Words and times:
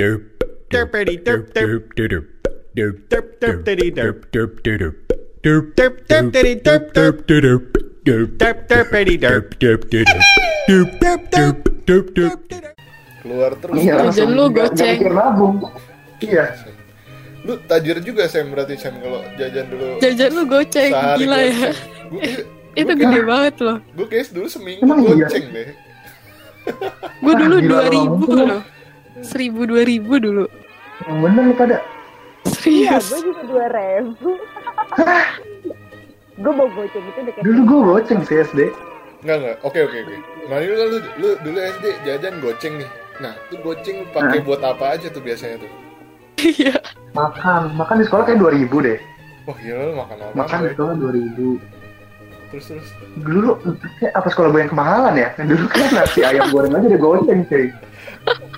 derp 0.00 0.22
derpity 0.72 1.14
derp 1.20 1.44
derp 1.52 1.84
derp 1.92 2.24
derp 2.72 2.96
derp 3.04 3.26
derpity 3.36 3.88
derp 3.92 4.18
derp 4.32 4.52
derp 4.64 4.96
derp 5.44 5.66
derp 5.76 5.94
derpity 6.08 6.56
derp 6.64 6.84
derp 6.96 7.16
derp 7.28 7.60
derp 8.00 8.28
derp 8.40 8.58
derpity 8.64 9.14
derp 9.20 9.44
derp 9.60 9.82
derp 9.92 10.08
derp 10.64 10.88
derp 11.28 11.56
derp 11.84 12.06
derp 12.16 12.40
derp 12.48 12.64
keluar 13.20 13.52
terus 13.60 13.76
Iya, 13.76 13.84
Jajan 13.84 14.00
langsung 14.08 14.30
lu 14.32 14.44
goceng. 14.48 14.98
nabung. 15.12 15.56
Iya. 16.24 16.44
lu 17.44 17.56
tajir 17.68 18.00
juga 18.00 18.24
Sam 18.24 18.48
berarti 18.52 18.76
Sam 18.76 18.96
kalau 19.00 19.20
jajan 19.36 19.64
dulu 19.68 19.84
Jajan 20.00 20.30
lu 20.32 20.42
goceng, 20.48 20.92
sehari 20.92 21.18
gila 21.20 21.38
ya. 21.40 21.68
Gua 22.08 22.22
Itu 22.76 22.92
gua 22.92 23.00
gede 23.02 23.20
banget 23.24 23.54
loh. 23.60 23.76
Gue 23.92 24.06
kayak 24.08 24.32
dulu 24.32 24.46
seminggu 24.48 24.80
Emang 24.80 25.00
iya? 25.04 25.08
goceng 25.28 25.44
deh. 25.50 25.68
Gue 27.20 27.34
dulu 27.36 27.56
dua 27.60 27.82
ribu 27.88 28.24
loh. 28.30 28.60
Seribu 29.20 29.66
dua 29.66 29.82
ribu 29.82 30.16
dulu. 30.22 30.44
Yang 31.06 31.18
bener 31.26 31.42
lu 31.50 31.54
pada. 31.58 31.76
Iya, 32.64 32.96
Serius. 33.00 33.06
gue 33.10 33.20
juga 33.32 33.42
dua 33.44 33.66
ribu. 33.68 34.30
gue 36.40 36.52
mau 36.56 36.68
goceng 36.72 37.04
itu 37.04 37.18
udah 37.20 37.32
kayak 37.36 37.44
Dulu 37.44 37.60
gue 37.66 37.80
goceng 37.84 38.20
sih 38.24 38.36
SD. 38.40 38.60
Enggak 39.20 39.36
enggak. 39.44 39.56
Oke 39.66 39.78
oke 39.84 39.96
oke. 40.00 40.16
Nah 40.48 40.56
ini 40.64 40.72
lu, 40.72 40.98
lu 41.20 41.28
dulu 41.44 41.58
SD 41.60 41.84
jajan 42.08 42.34
goceng 42.40 42.74
nih. 42.80 42.90
Nah, 43.20 43.36
tuh 43.52 43.60
goceng 43.60 44.08
pakai 44.16 44.40
buat 44.40 44.64
apa 44.64 44.96
aja 44.96 45.12
tuh 45.12 45.20
biasanya 45.20 45.60
tuh? 45.60 45.70
Iya. 46.40 46.80
Makan. 47.12 47.76
Makan 47.76 48.00
di 48.00 48.04
sekolah 48.08 48.24
kayak 48.24 48.40
2000 48.40 48.86
deh. 48.88 48.98
Wah 49.44 49.56
gila 49.60 49.82
lu 49.84 49.94
makan 50.00 50.16
apa? 50.24 50.32
Makan 50.32 50.58
di 50.64 50.68
sekolah 50.72 50.94
2000. 50.96 51.60
Terus 52.50 52.64
terus. 52.72 52.88
Dulu 53.20 53.48
kayak 54.00 54.14
apa 54.16 54.28
sekolah 54.32 54.48
gue 54.48 54.60
yang 54.64 54.72
kemahalan 54.72 55.14
ya? 55.20 55.28
Yang 55.36 55.48
dulu 55.52 55.64
kan 55.68 55.88
nasi 55.92 56.20
ayam 56.24 56.48
goreng 56.48 56.72
aja 56.72 56.86
udah 56.88 57.00
goceng 57.04 57.40
cuy. 57.44 57.68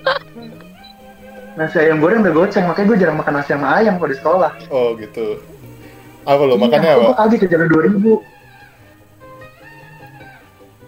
Nasi 1.53 1.77
ayam 1.79 2.01
goreng 2.01 2.25
udah 2.25 2.33
goceng, 2.33 2.65
makanya 2.65 2.87
gue 2.87 2.99
jarang 2.99 3.17
makan 3.17 3.33
nasi 3.37 3.53
sama 3.53 3.77
ayam 3.77 4.01
kalau 4.01 4.09
di 4.09 4.17
sekolah. 4.17 4.51
Oh 4.69 4.97
gitu. 4.97 5.37
Apa 6.23 6.43
lo 6.43 6.55
makannya 6.57 6.89
Iya, 6.89 6.97
apa? 6.97 7.05
Gue 7.05 7.17
kaget 7.19 7.39
kejar 7.43 7.61
2000. 7.67 8.23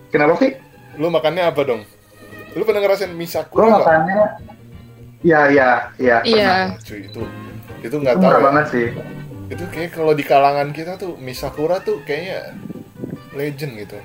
Kenapa 0.08 0.32
sih? 0.38 0.50
Lu 0.94 1.10
makannya 1.10 1.42
apa 1.44 1.60
dong? 1.62 1.82
Lu 2.54 2.62
pernah 2.62 2.80
ngerasain 2.80 3.10
mie 3.10 3.26
Gue 3.26 3.34
sakura 3.34 3.66
makannya 3.74 4.20
Ya, 5.20 5.48
ya, 5.48 5.90
ya. 5.96 6.20
Iya. 6.22 6.76
Cuy 6.78 7.08
itu 7.08 7.22
itu 7.80 7.94
nggak 7.94 8.16
tahu 8.16 8.24
murah 8.24 8.40
ya. 8.40 8.44
banget 8.44 8.64
sih. 8.70 8.86
Itu 9.46 9.64
kayak 9.68 9.90
kalau 9.92 10.12
di 10.12 10.22
kalangan 10.22 10.68
kita 10.70 10.96
tuh 10.96 11.16
mie 11.16 11.32
sakura 11.32 11.76
tuh 11.78 12.00
kayaknya 12.02 12.52
legend 13.32 13.72
gitu. 13.76 13.98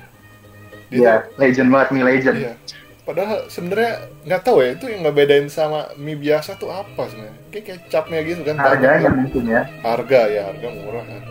Dia 0.88 0.96
Iya, 0.98 1.12
tuh- 1.22 1.36
legend 1.38 1.68
banget, 1.70 1.88
mie 1.90 2.04
legend. 2.04 2.36
Iya. 2.38 2.52
Padahal 3.00 3.48
sebenarnya 3.48 3.92
nggak 4.22 4.42
tahu 4.42 4.60
ya 4.60 4.70
itu 4.72 4.84
yang 4.86 5.00
nggak 5.02 5.16
bedain 5.16 5.46
sama 5.46 5.88
mie 5.96 6.14
biasa 6.14 6.54
tuh 6.54 6.68
apa 6.68 7.08
sebenarnya? 7.08 7.36
Kayak 7.50 7.66
kecapnya 7.82 8.18
gitu 8.22 8.40
kan. 8.42 8.56
Harganya 8.56 8.88
banyak. 9.02 9.12
mungkin 9.18 9.44
ya. 9.46 9.62
Harga 9.80 10.20
ya 10.26 10.42
harga 10.46 10.68
murah 10.70 11.04
kan. 11.04 11.22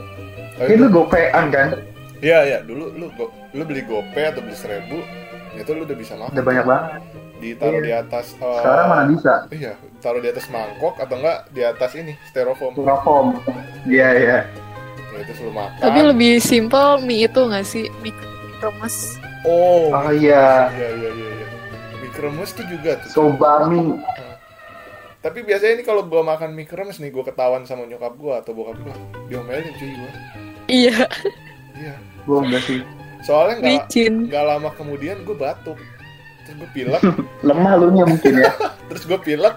Tapi 0.57 0.67
Ini 0.67 0.75
lu 0.75 0.83
itu- 0.83 0.93
gopean 0.93 1.45
kan? 1.49 1.67
Iya 2.19 2.39
ya 2.43 2.57
dulu 2.59 2.91
lu 2.91 3.07
go, 3.13 3.25
lu 3.53 3.63
beli 3.63 3.79
gope 3.81 4.19
atau 4.19 4.41
beli 4.41 4.51
seribu 4.51 4.99
itu 5.51 5.69
lu 5.71 5.83
udah 5.83 5.95
bisa 5.95 6.13
makan. 6.13 6.33
Udah 6.33 6.45
banyak 6.45 6.65
banget. 6.65 7.01
Ditaruh 7.39 7.79
Iya. 7.79 7.81
di 7.81 7.91
atas. 7.95 8.25
eh, 8.33 8.55
Sekarang 8.59 8.87
mana 8.89 9.03
bisa? 9.07 9.33
Iya, 9.49 9.73
taruh 9.97 10.19
di 10.19 10.27
atas 10.27 10.45
mangkok 10.49 10.99
atau 10.99 11.15
enggak 11.15 11.47
di 11.49 11.61
atas 11.63 11.91
ini 11.95 12.11
styrofoam. 12.27 12.75
Styrofoam. 12.75 13.27
Iya, 13.87 14.07
iya. 14.11 14.37
Ya, 15.09 15.17
itu 15.17 15.31
suruh 15.33 15.55
makan. 15.55 15.79
Tapi 15.79 15.99
lebih 16.03 16.33
simple 16.39 16.99
mie 16.99 17.23
itu 17.23 17.39
nggak 17.39 17.63
sih? 17.63 17.87
Mie 18.03 18.11
kremes. 18.59 19.15
Oh, 19.41 19.87
Oh 19.89 20.11
iya, 20.11 20.67
iya 20.69 20.87
iya 20.91 21.09
iya. 21.15 21.38
Mie 22.09 22.17
kremes 22.17 22.49
tuh 22.57 22.65
juga 22.65 22.97
tuh. 23.05 23.09
soba 23.13 23.69
mie. 23.69 24.01
Tapi 25.21 25.45
biasanya 25.45 25.77
ini 25.77 25.83
kalau 25.85 26.01
gua 26.09 26.25
makan 26.25 26.57
mie 26.57 26.65
kremes 26.65 26.97
nih, 26.97 27.13
gua 27.13 27.21
ketahuan 27.21 27.69
sama 27.69 27.85
nyokap 27.85 28.17
gua 28.17 28.41
atau 28.41 28.57
bokap 28.57 28.81
gua, 28.81 28.97
diomelin 29.29 29.69
cuy 29.77 29.93
gua. 29.93 30.11
Iya. 30.65 31.05
Iya. 31.77 31.95
Gue 32.25 32.37
enggak 32.41 32.63
sih. 32.65 32.81
Soalnya 33.21 33.61
nggak 33.61 33.73
Licin. 33.85 34.13
nggak 34.25 34.41
lama 34.41 34.69
kemudian 34.73 35.21
gua 35.21 35.37
batuk. 35.37 35.77
Terus 36.49 36.55
gua 36.57 36.69
pilek, 36.73 37.01
Lemah 37.47 37.73
lu 37.77 37.93
nya 37.93 38.03
mungkin 38.09 38.33
ya. 38.41 38.51
terus 38.89 39.05
gua 39.05 39.19
pilek, 39.21 39.55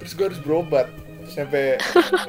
terus 0.00 0.12
gua 0.16 0.26
harus 0.32 0.40
berobat. 0.40 0.88
Terus 1.20 1.34
nyampe 1.36 1.62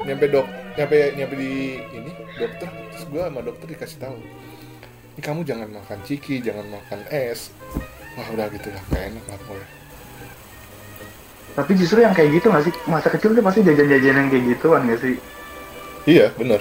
nyampe 0.04 0.24
dok, 0.28 0.46
nyampe 0.76 0.98
nyampe 1.16 1.34
di 1.40 1.80
ini 1.96 2.12
dokter, 2.36 2.68
terus 2.92 3.04
gua 3.08 3.32
sama 3.32 3.40
dokter 3.40 3.66
dikasih 3.72 3.98
tahu. 4.04 4.20
Ini 5.16 5.20
kamu 5.24 5.40
jangan 5.48 5.68
makan 5.72 5.98
ciki, 6.04 6.44
jangan 6.44 6.68
makan 6.68 7.08
es. 7.08 7.48
Wah 8.12 8.26
udah 8.28 8.46
gitu 8.52 8.68
lah, 8.68 8.82
gak 8.92 9.02
enak 9.08 9.24
lah 9.24 9.38
pokoknya. 9.40 9.68
Tapi 11.52 11.72
justru 11.76 11.98
yang 12.00 12.16
kayak 12.16 12.30
gitu 12.32 12.46
nggak 12.48 12.64
sih? 12.64 12.74
Masa 12.88 13.08
kecil 13.12 13.36
tuh 13.36 13.44
pasti 13.44 13.60
jajan-jajan 13.60 14.14
yang 14.16 14.28
kayak 14.32 14.44
gituan 14.56 14.88
nggak 14.88 15.00
sih? 15.00 15.14
Iya, 16.08 16.32
bener. 16.36 16.60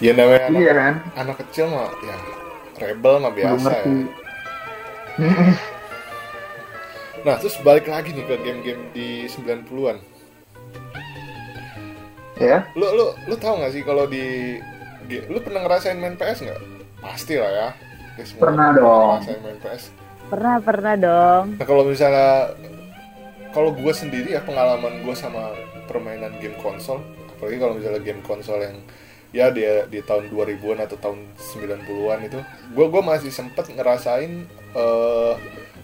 Ya 0.00 0.12
namanya 0.12 0.48
anak, 0.48 0.60
Iya 0.60 0.72
kan? 0.76 0.94
anak 1.16 1.36
kecil 1.44 1.64
mah 1.72 1.88
ya 2.04 2.16
rebel 2.76 3.14
mah 3.20 3.32
biasa 3.32 3.70
ya. 3.72 3.84
Nah, 7.26 7.34
terus 7.42 7.58
balik 7.66 7.90
lagi 7.90 8.14
nih 8.14 8.22
ke 8.22 8.38
game-game 8.38 8.82
di 8.94 9.26
90-an. 9.26 9.98
ya? 12.38 12.62
Lu 12.78 12.86
lu 12.86 13.10
lu 13.26 13.34
tahu 13.34 13.58
nggak 13.58 13.72
sih 13.74 13.82
kalau 13.82 14.06
di 14.06 14.60
lu 15.10 15.38
pernah 15.42 15.66
ngerasain 15.66 15.98
main 15.98 16.14
PS 16.14 16.46
nggak? 16.46 16.60
Pasti 17.02 17.34
lah 17.34 17.50
ya. 17.50 17.68
Semua 18.22 18.40
Pernah 18.46 18.68
dong. 18.78 19.08
Ngerasain 19.18 19.40
main 19.42 19.58
PS. 19.58 19.82
Pernah, 20.26 20.58
pernah 20.58 20.94
dong. 20.98 21.44
Nah, 21.54 21.66
kalau 21.66 21.86
misalnya 21.86 22.50
kalau 23.54 23.70
gue 23.72 23.92
sendiri 23.94 24.34
ya 24.34 24.42
pengalaman 24.42 25.00
gue 25.00 25.14
sama 25.14 25.54
permainan 25.86 26.34
game 26.42 26.58
konsol, 26.58 26.98
apalagi 27.30 27.56
kalau 27.56 27.74
misalnya 27.78 28.02
game 28.02 28.20
konsol 28.26 28.58
yang 28.58 28.76
ya 29.30 29.50
dia 29.50 29.84
di 29.86 30.02
tahun 30.02 30.28
2000-an 30.28 30.82
atau 30.82 30.96
tahun 30.98 31.18
90-an 31.38 32.20
itu, 32.26 32.38
gue 32.74 32.86
gua 32.88 33.02
masih 33.04 33.30
sempet 33.30 33.70
ngerasain 33.70 34.44
eh, 34.74 35.32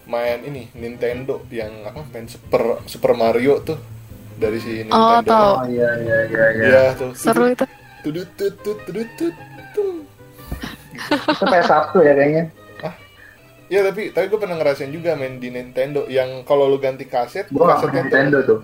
main 0.03 0.39
ini 0.43 0.67
Nintendo 0.75 1.39
yang 1.47 1.71
apa 1.87 2.03
main 2.11 2.27
Super 2.27 2.83
Super 2.83 3.15
Mario 3.15 3.63
tuh 3.63 3.79
dari 4.35 4.59
si 4.59 4.83
Oh, 4.91 5.17
Nintendo. 5.23 5.31
tahu. 5.31 5.51
Oh 5.55 5.65
iya 5.71 5.89
iya 6.03 6.17
iya 6.27 6.45
iya. 6.51 6.63
Iya 6.67 6.83
tuh. 6.99 7.11
Seru 7.15 7.47
itu. 7.47 7.63
Tudut 8.03 8.27
tudut 8.35 8.79
tut 9.15 9.35
tung. 9.71 10.03
Itu 11.07 11.43
PS 11.47 11.65
Sabtu 11.65 12.03
ya 12.03 12.13
kayaknya. 12.13 12.43
Ya 13.73 13.81
tapi 13.81 14.13
tapi 14.13 14.27
gue 14.27 14.37
pernah 14.37 14.53
ngerasain 14.53 14.93
juga 14.93 15.17
main 15.17 15.41
di 15.41 15.49
Nintendo 15.49 16.05
yang 16.05 16.45
kalau 16.45 16.69
lu 16.69 16.77
ganti 16.77 17.09
kaset, 17.09 17.49
Gue 17.49 17.57
nggak 17.57 17.73
kasetnya 17.73 17.89
punya 17.89 17.97
tuh 17.97 18.05
Nintendo 18.05 18.37
tuh. 18.45 18.59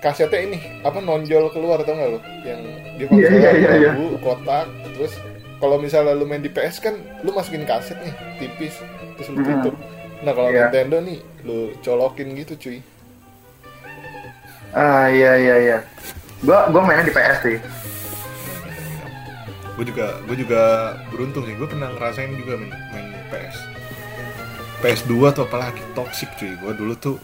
kasetnya 0.00 0.40
ini 0.42 0.58
apa 0.80 0.98
nonjol 0.98 1.44
keluar 1.50 1.80
tau 1.80 1.92
nggak 1.92 2.10
lo 2.10 2.20
yang 2.42 2.60
dia 2.94 3.06
Iya, 3.06 3.28
iya, 3.30 3.50
iya, 3.52 3.70
iya. 3.74 3.90
lagu, 3.90 4.16
kotak 4.18 4.64
terus 4.90 5.12
kalau 5.56 5.76
misalnya 5.76 6.12
lu 6.12 6.24
main 6.24 6.40
di 6.40 6.48
PS 6.48 6.76
kan 6.78 6.92
lu 7.20 7.30
masukin 7.30 7.64
kaset 7.64 7.96
nih 7.98 8.12
tipis 8.38 8.80
terus 9.14 9.28
lu 9.28 9.40
tutup 9.40 9.74
nah 10.20 10.32
kalau 10.32 10.48
Iya. 10.48 10.68
Nintendo 10.68 10.96
nih 10.98 11.18
lu 11.42 11.58
colokin 11.80 12.32
gitu 12.34 12.52
cuy 12.54 12.78
Ah 14.72 15.06
iya 15.06 15.32
iya 15.36 15.54
iya. 15.58 15.78
Gua 16.40 16.66
gua 16.68 16.82
mainnya 16.82 17.04
di 17.04 17.12
PS 17.12 17.38
sih. 17.42 17.58
gue 19.74 19.84
juga 19.84 20.06
gue 20.22 20.36
juga 20.36 20.62
beruntung 21.08 21.42
sih 21.42 21.52
gue 21.52 21.66
pernah 21.66 21.90
ngerasain 21.90 22.30
juga 22.32 22.54
main, 22.54 22.70
main 22.90 23.06
PS 23.26 23.56
PS2 24.84 25.12
tuh 25.32 25.42
apalagi 25.42 25.80
toxic 25.90 26.28
cuy 26.36 26.52
gue 26.52 26.72
dulu 26.74 26.92
tuh 26.94 27.16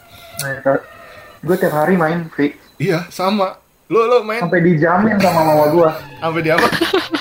Gue 1.40 1.54
tiap 1.54 1.72
hari 1.74 1.94
main 1.94 2.24
free. 2.28 2.56
iya 2.76 3.04
sama 3.08 3.60
lu 3.86 4.00
lu 4.02 4.22
main 4.22 4.40
Sampai 4.40 4.62
dijamin 4.62 5.18
sama 5.18 5.40
mama 5.42 5.66
gua. 5.68 5.90
sampai 6.16 6.40
di 6.40 6.48
apa 6.48 6.64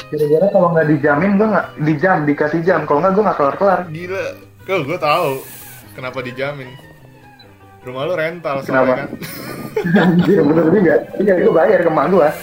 Gara-gara 0.07 0.47
kalau 0.49 0.67
nggak 0.71 0.87
dijamin 0.87 1.31
gua 1.35 1.47
nggak 1.49 1.67
dijam 1.81 2.17
dikasih 2.23 2.61
jam. 2.61 2.79
Kalau 2.83 2.99
nggak 2.99 3.11
gua 3.11 3.23
nggak 3.25 3.37
kelar 3.37 3.55
kelar. 3.57 3.79
gila 3.89 4.25
Kau 4.63 4.79
gue 4.79 4.97
tahu 4.97 5.31
kenapa 5.91 6.19
dijamin 6.19 6.69
rumah 7.79 8.05
lu 8.05 8.13
rental 8.13 8.61
Kenapa? 8.61 8.85
soalnya 8.85 8.95
kan 8.95 9.09
Iya 10.29 10.41
bener 10.41 10.65
juga. 10.69 10.95
Iya 11.17 11.33
gua 11.41 11.53
bayar 11.57 11.79
ke 11.81 11.89
emak 11.89 12.05
gua. 12.07 12.29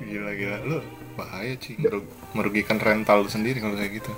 Gila 0.00 0.30
gila 0.32 0.56
lu 0.64 0.78
bahaya 1.18 1.58
sih 1.58 1.74
meru- 1.74 2.06
merugikan 2.30 2.78
rental 2.78 3.20
lu 3.20 3.28
sendiri 3.28 3.58
kalau 3.58 3.74
kayak 3.74 3.98
gitu. 3.98 4.12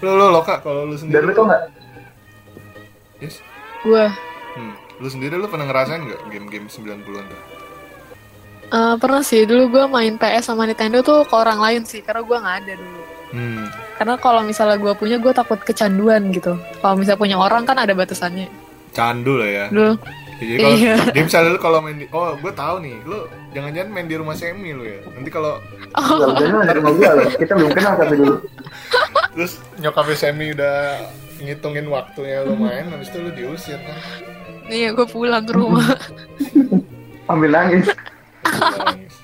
Lu 0.00 0.14
lu 0.14 0.30
lo 0.30 0.40
kak 0.40 0.62
kalau 0.62 0.84
lu 0.84 0.94
Dan 0.94 1.00
sendiri. 1.02 1.24
lu 1.24 1.32
tau 1.32 1.44
nggak? 1.44 1.62
Yes. 3.18 3.42
Gua 3.82 4.06
Hmm. 4.54 4.70
Lu 4.96 5.08
sendiri 5.08 5.34
lu 5.34 5.44
pernah 5.44 5.66
ngerasain 5.66 5.98
nggak 6.00 6.20
game-game 6.28 6.66
90-an 6.68 7.26
tuh? 7.26 7.40
eh, 8.66 8.94
pernah 8.96 9.20
sih 9.20 9.42
dulu 9.42 9.66
gua 9.68 9.84
main 9.86 10.14
PS 10.14 10.48
sama 10.48 10.64
Nintendo 10.64 10.98
tuh 11.00 11.22
ke 11.22 11.34
orang 11.34 11.58
lain 11.58 11.82
sih 11.82 12.00
karena 12.00 12.22
gua 12.22 12.38
nggak 12.38 12.56
ada 12.60 12.72
dulu. 12.74 13.00
Hmm. 13.30 13.66
Karena 13.94 14.14
kalau 14.16 14.40
misalnya 14.40 14.76
gua 14.76 14.94
punya 14.94 15.18
gua 15.18 15.30
takut 15.30 15.58
kecanduan 15.58 16.30
gitu. 16.30 16.54
Kalau 16.76 16.94
misalnya 16.94 17.18
punya 17.18 17.36
orang 17.36 17.62
kan 17.62 17.76
ada 17.76 17.90
batasannya. 17.92 18.46
Candu 18.90 19.36
lah 19.36 19.48
ya. 19.48 19.64
Dulu 19.68 19.98
Jadi 20.46 20.60
kalau 20.60 20.76
Iya. 20.76 20.94
dia 21.10 21.22
misalnya 21.22 21.50
lu 21.50 21.60
kalau 21.60 21.78
main 21.80 21.96
di 21.96 22.06
oh 22.10 22.34
gue 22.34 22.52
tahu 22.52 22.76
nih 22.80 22.96
lu 23.02 23.18
jangan-jangan 23.50 23.88
main 23.88 24.06
di 24.06 24.16
rumah 24.16 24.34
semi 24.34 24.70
lu 24.70 24.84
ya. 24.84 24.98
Nanti 25.08 25.30
kalau 25.30 25.58
Jangan-jangan 25.94 26.58
ada 26.62 26.72
rumah 26.74 26.92
gua 26.92 27.10
loh. 27.16 27.28
Kita 27.32 27.52
belum 27.54 27.70
kenal 27.72 27.94
tapi 27.96 28.14
dulu. 28.14 28.34
terus 29.34 29.52
nyokapnya 29.78 30.16
semi 30.16 30.46
udah 30.50 30.76
ngitungin 31.36 31.86
waktunya 31.88 32.42
lu 32.42 32.54
main 32.54 32.86
habis 32.86 33.08
itu 33.08 33.18
lu 33.18 33.30
diusir 33.30 33.78
kan. 33.78 33.98
Iya, 34.64 34.92
gue 34.92 35.04
pulang 35.04 35.44
ke 35.44 35.52
rumah. 35.52 35.84
Ambil 37.30 37.50
nangis. 37.50 37.84
Nangis. 38.44 39.14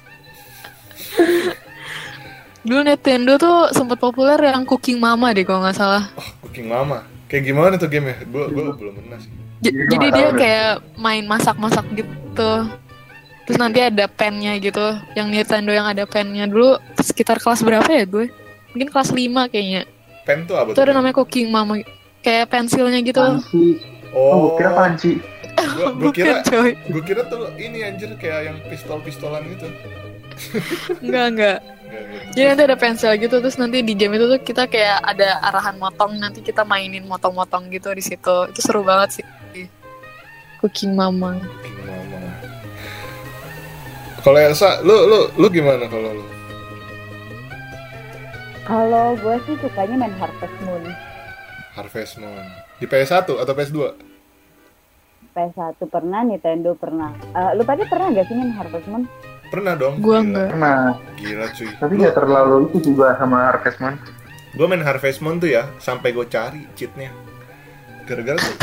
Dulu 2.61 2.81
Nintendo 2.85 3.41
tuh 3.41 3.73
sempat 3.73 3.97
populer 3.97 4.37
yang 4.37 4.69
Cooking 4.69 5.01
Mama 5.01 5.33
deh 5.33 5.49
kalau 5.49 5.65
nggak 5.65 5.75
salah. 5.75 6.13
Oh, 6.13 6.29
Cooking 6.45 6.69
Mama. 6.69 7.09
Kayak 7.25 7.49
gimana 7.49 7.75
tuh 7.75 7.89
game 7.89 8.13
ya? 8.13 8.17
Gue 8.29 8.45
gue 8.53 8.65
belum 8.69 8.95
pernah 8.95 9.17
sih. 9.17 9.33
J- 9.61 9.77
jadi 9.89 10.07
nggak 10.09 10.13
dia 10.13 10.29
kayak 10.33 10.73
main 10.97 11.25
masak-masak 11.25 11.85
gitu. 11.93 12.53
Terus 13.45 13.59
nanti 13.59 13.83
ada 13.83 14.07
pennya 14.07 14.55
gitu. 14.57 14.83
Yang 15.13 15.27
Nintendo 15.29 15.73
yang 15.75 15.87
ada 15.87 16.05
pennya 16.07 16.47
dulu 16.47 16.79
sekitar 16.97 17.37
kelas 17.37 17.61
berapa 17.61 17.89
ya 17.89 18.05
gue? 18.07 18.27
Mungkin 18.73 18.89
kelas 18.89 19.11
5 19.11 19.51
kayaknya. 19.51 19.83
Pen 20.23 20.47
tuh 20.47 20.55
apa 20.55 20.71
Itu 20.71 20.81
ada 20.81 20.95
namanya 20.95 21.17
Cooking 21.19 21.51
Mama. 21.51 21.83
Kayak 22.21 22.47
pensilnya 22.49 23.01
gitu. 23.03 23.21
Panci. 23.21 23.81
Oh, 24.11 24.21
Oh, 24.21 24.37
gue 24.39 24.51
kira 24.59 24.71
panci. 24.73 25.13
gue 26.01 26.13
kira 26.17 26.41
gue 26.71 27.03
kira 27.05 27.23
tuh 27.27 27.53
ini 27.59 27.85
anjir 27.85 28.11
kayak 28.17 28.41
yang 28.49 28.57
pistol-pistolan 28.71 29.45
gitu. 29.51 29.67
Enggak, 31.05 31.27
enggak. 31.31 31.59
Nggak. 31.91 32.23
Jadi 32.31 32.47
nanti 32.47 32.63
ada 32.71 32.77
pensil 32.79 33.11
gitu 33.19 33.43
terus 33.43 33.59
nanti 33.59 33.83
di 33.83 33.99
game 33.99 34.15
itu 34.15 34.31
tuh 34.31 34.41
kita 34.41 34.71
kayak 34.71 35.03
ada 35.03 35.43
arahan 35.43 35.75
motong 35.75 36.17
nanti 36.17 36.39
kita 36.39 36.63
mainin 36.63 37.03
motong-motong 37.03 37.67
gitu 37.69 37.91
di 37.91 38.01
situ. 38.01 38.37
Itu 38.47 38.61
seru 38.63 38.87
banget 38.87 39.21
sih. 39.21 39.25
Cooking 40.61 40.93
Mama. 40.93 41.41
Cooking 41.41 41.81
Mama. 41.83 42.21
Kalau 44.21 44.37
Elsa, 44.37 44.85
lu 44.85 45.09
lu 45.09 45.19
lu 45.41 45.47
gimana 45.49 45.89
kalau 45.89 46.13
lu? 46.13 46.25
Kalau 48.69 49.17
gue 49.19 49.37
sih 49.49 49.57
sukanya 49.59 49.97
main 49.97 50.15
Harvest 50.15 50.57
Moon. 50.63 50.85
Harvest 51.75 52.15
Moon. 52.21 52.45
Di 52.79 52.87
PS1 52.87 53.27
atau 53.27 53.53
PS2? 53.57 53.79
PS1 55.33 55.81
pernah, 55.89 56.21
Nintendo 56.23 56.77
pernah. 56.77 57.11
Eh, 57.35 57.51
lu 57.59 57.65
pada 57.65 57.83
pernah 57.89 58.13
gak 58.13 58.29
sih 58.29 58.37
main 58.37 58.53
Harvest 58.55 58.87
Moon? 58.87 59.09
Pernah 59.51 59.75
dong. 59.75 59.99
Gua 59.99 60.23
enggak. 60.23 60.55
Nah, 60.55 60.95
Gila 61.19 61.51
cuy. 61.51 61.71
tapi 61.75 61.93
nggak 61.99 62.15
terlalu 62.15 62.71
itu 62.71 62.95
juga 62.95 63.19
sama 63.19 63.51
Harvest 63.51 63.83
Moon. 63.83 63.97
Gue 64.55 64.67
main 64.69 64.83
Harvest 64.85 65.19
Moon 65.19 65.41
tuh 65.41 65.51
ya, 65.51 65.67
sampai 65.83 66.15
gue 66.15 66.27
cari 66.31 66.63
cheatnya. 66.79 67.11
Gara-gara 68.07 68.39
tuh, 68.39 68.55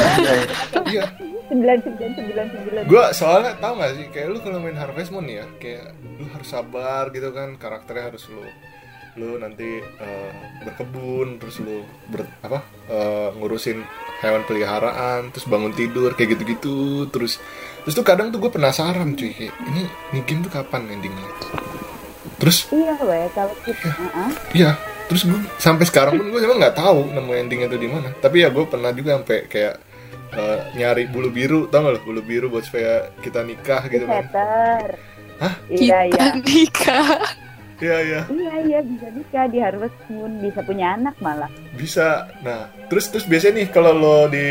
iya. 0.91 1.07
9999. 1.49 2.91
Gue 2.91 3.03
soalnya 3.15 3.55
tau 3.57 3.79
gak 3.79 3.93
sih, 3.95 4.05
kayak 4.11 4.27
lu 4.35 4.39
kalau 4.43 4.59
main 4.59 4.75
Harvest 4.75 5.11
Moon 5.15 5.27
ya, 5.27 5.47
kayak 5.57 5.95
lu 6.19 6.25
harus 6.29 6.47
sabar 6.47 7.09
gitu 7.15 7.31
kan, 7.31 7.55
karakternya 7.55 8.13
harus 8.13 8.27
lu 8.29 8.43
lu 9.17 9.41
nanti 9.41 9.81
eh, 9.81 10.31
berkebun 10.61 11.41
terus 11.41 11.57
lu 11.65 11.81
ber, 12.05 12.29
apa 12.45 12.61
eh, 12.85 13.33
ngurusin 13.33 13.81
hewan 14.21 14.45
peliharaan 14.45 15.33
terus 15.33 15.49
bangun 15.49 15.73
tidur 15.73 16.13
kayak 16.13 16.37
gitu-gitu 16.37 17.09
terus 17.09 17.41
terus 17.81 17.97
tuh 17.97 18.05
kadang 18.05 18.29
tuh 18.29 18.37
gue 18.37 18.53
penasaran 18.53 19.17
cuy 19.17 19.33
kayak 19.33 19.57
ini 19.73 19.89
ini 20.13 20.19
game 20.21 20.45
tuh 20.45 20.53
kapan 20.53 20.85
endingnya 20.93 21.25
terus 22.37 22.69
Iya 22.69 22.93
weh, 23.01 23.25
kalau 23.33 23.55
kita, 23.65 23.89
uh-uh. 23.89 24.29
Iya, 24.53 24.77
terus 25.09 25.25
gue 25.25 25.41
sampai 25.57 25.89
sekarang 25.89 26.21
pun 26.21 26.29
gue 26.29 26.37
emang 26.37 26.61
nggak 26.61 26.77
tahu 26.77 27.09
nemu 27.09 27.31
endingnya 27.33 27.67
itu 27.73 27.81
di 27.81 27.89
mana. 27.89 28.13
Tapi 28.13 28.45
ya 28.45 28.53
gue 28.53 28.65
pernah 28.69 28.93
juga 28.93 29.17
sampai 29.17 29.49
kayak 29.49 29.75
eh, 30.33 30.59
nyari 30.75 31.07
bulu 31.07 31.29
biru, 31.31 31.69
tau 31.71 31.85
gak 31.87 31.93
lo 31.95 31.99
bulu 32.03 32.21
biru 32.25 32.47
buat 32.51 32.65
supaya 32.67 33.11
kita 33.23 33.43
nikah 33.45 33.87
gitu 33.87 34.03
kan? 34.03 34.25
Hah? 35.37 35.53
Iya 35.69 36.09
iya. 36.09 36.11
Kita 36.11 36.25
nikah. 36.41 37.07
Iya 37.77 37.97
iya, 38.01 38.21
Iya 38.25 38.53
iya 38.65 38.79
bisa 38.81 39.05
nikah 39.13 39.45
di 39.53 39.61
Harvest 39.61 39.93
Moon, 40.09 40.41
bisa 40.41 40.65
punya 40.65 40.97
anak 40.97 41.13
malah. 41.21 41.45
bisa. 41.77 42.25
Nah, 42.41 42.73
terus 42.89 43.05
terus 43.13 43.29
biasanya 43.29 43.61
nih 43.61 43.67
kalau 43.69 43.93
lo 43.93 44.17
di 44.25 44.47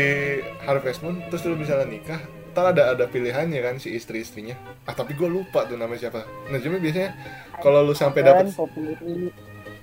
Harvest 0.63 1.03
Moon, 1.03 1.19
terus 1.27 1.43
lo 1.43 1.59
misalnya 1.59 1.91
nikah, 1.91 2.23
ntar 2.55 2.71
ada 2.71 2.95
ada 2.95 3.03
pilihannya 3.03 3.59
kan 3.59 3.75
si 3.83 3.91
istri 3.91 4.23
istrinya. 4.23 4.55
Ah 4.87 4.95
tapi 4.95 5.11
gue 5.11 5.27
lupa 5.27 5.67
tuh 5.67 5.75
namanya 5.75 6.07
siapa. 6.07 6.23
Nah 6.47 6.55
cuma 6.63 6.79
biasanya 6.79 7.11
kalau 7.59 7.83
lo 7.83 7.91
sampai 7.91 8.23
Populi. 8.55 9.27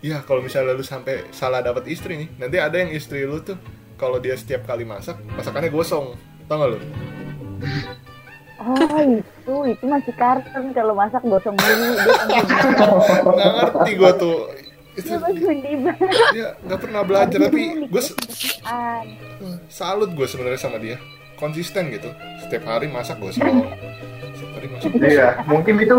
Iya, 0.05 0.21
kalau 0.25 0.45
misalnya 0.45 0.77
lu 0.77 0.85
sampai 0.85 1.33
salah 1.33 1.65
dapat 1.65 1.89
istri 1.89 2.21
nih, 2.21 2.29
nanti 2.37 2.61
ada 2.61 2.77
yang 2.77 2.93
istri 2.93 3.25
lu 3.25 3.41
tuh 3.41 3.57
kalau 4.05 4.21
dia 4.21 4.37
setiap 4.37 4.69
kali 4.69 4.85
masak, 4.85 5.17
masakannya 5.33 5.73
gosong. 5.73 6.13
Tau 6.45 6.61
gak 6.61 6.69
lu? 6.77 6.79
Oh 8.65 9.01
itu, 9.01 9.55
itu 9.73 9.85
masih 9.85 10.15
kartun 10.17 10.73
kalau 10.77 10.93
masak 10.93 11.25
gosong 11.25 11.57
dulu 11.57 11.85
dia 11.97 12.07
langsung 12.13 13.33
Nggak 13.33 13.51
ngerti 13.57 13.91
gua 13.97 14.13
tuh. 14.17 14.39
Itu 14.95 15.11
dia 16.33 16.49
nggak 16.63 16.81
pernah 16.81 17.03
belajar 17.03 17.39
tapi 17.51 17.91
gue 17.91 18.03
Mikiran. 18.15 19.05
salut 19.67 20.15
gue 20.15 20.27
sebenarnya 20.29 20.61
sama 20.61 20.79
dia. 20.79 20.97
Konsisten 21.35 21.91
gitu. 21.91 22.09
Setiap 22.47 22.65
hari 22.71 22.87
masak 22.87 23.19
gosong. 23.19 23.43
Setiap 23.43 24.51
hari 24.55 24.67
masak 24.71 24.91
gosong. 24.95 25.11
Iya, 25.13 25.29
mungkin 25.51 25.83
itu 25.83 25.99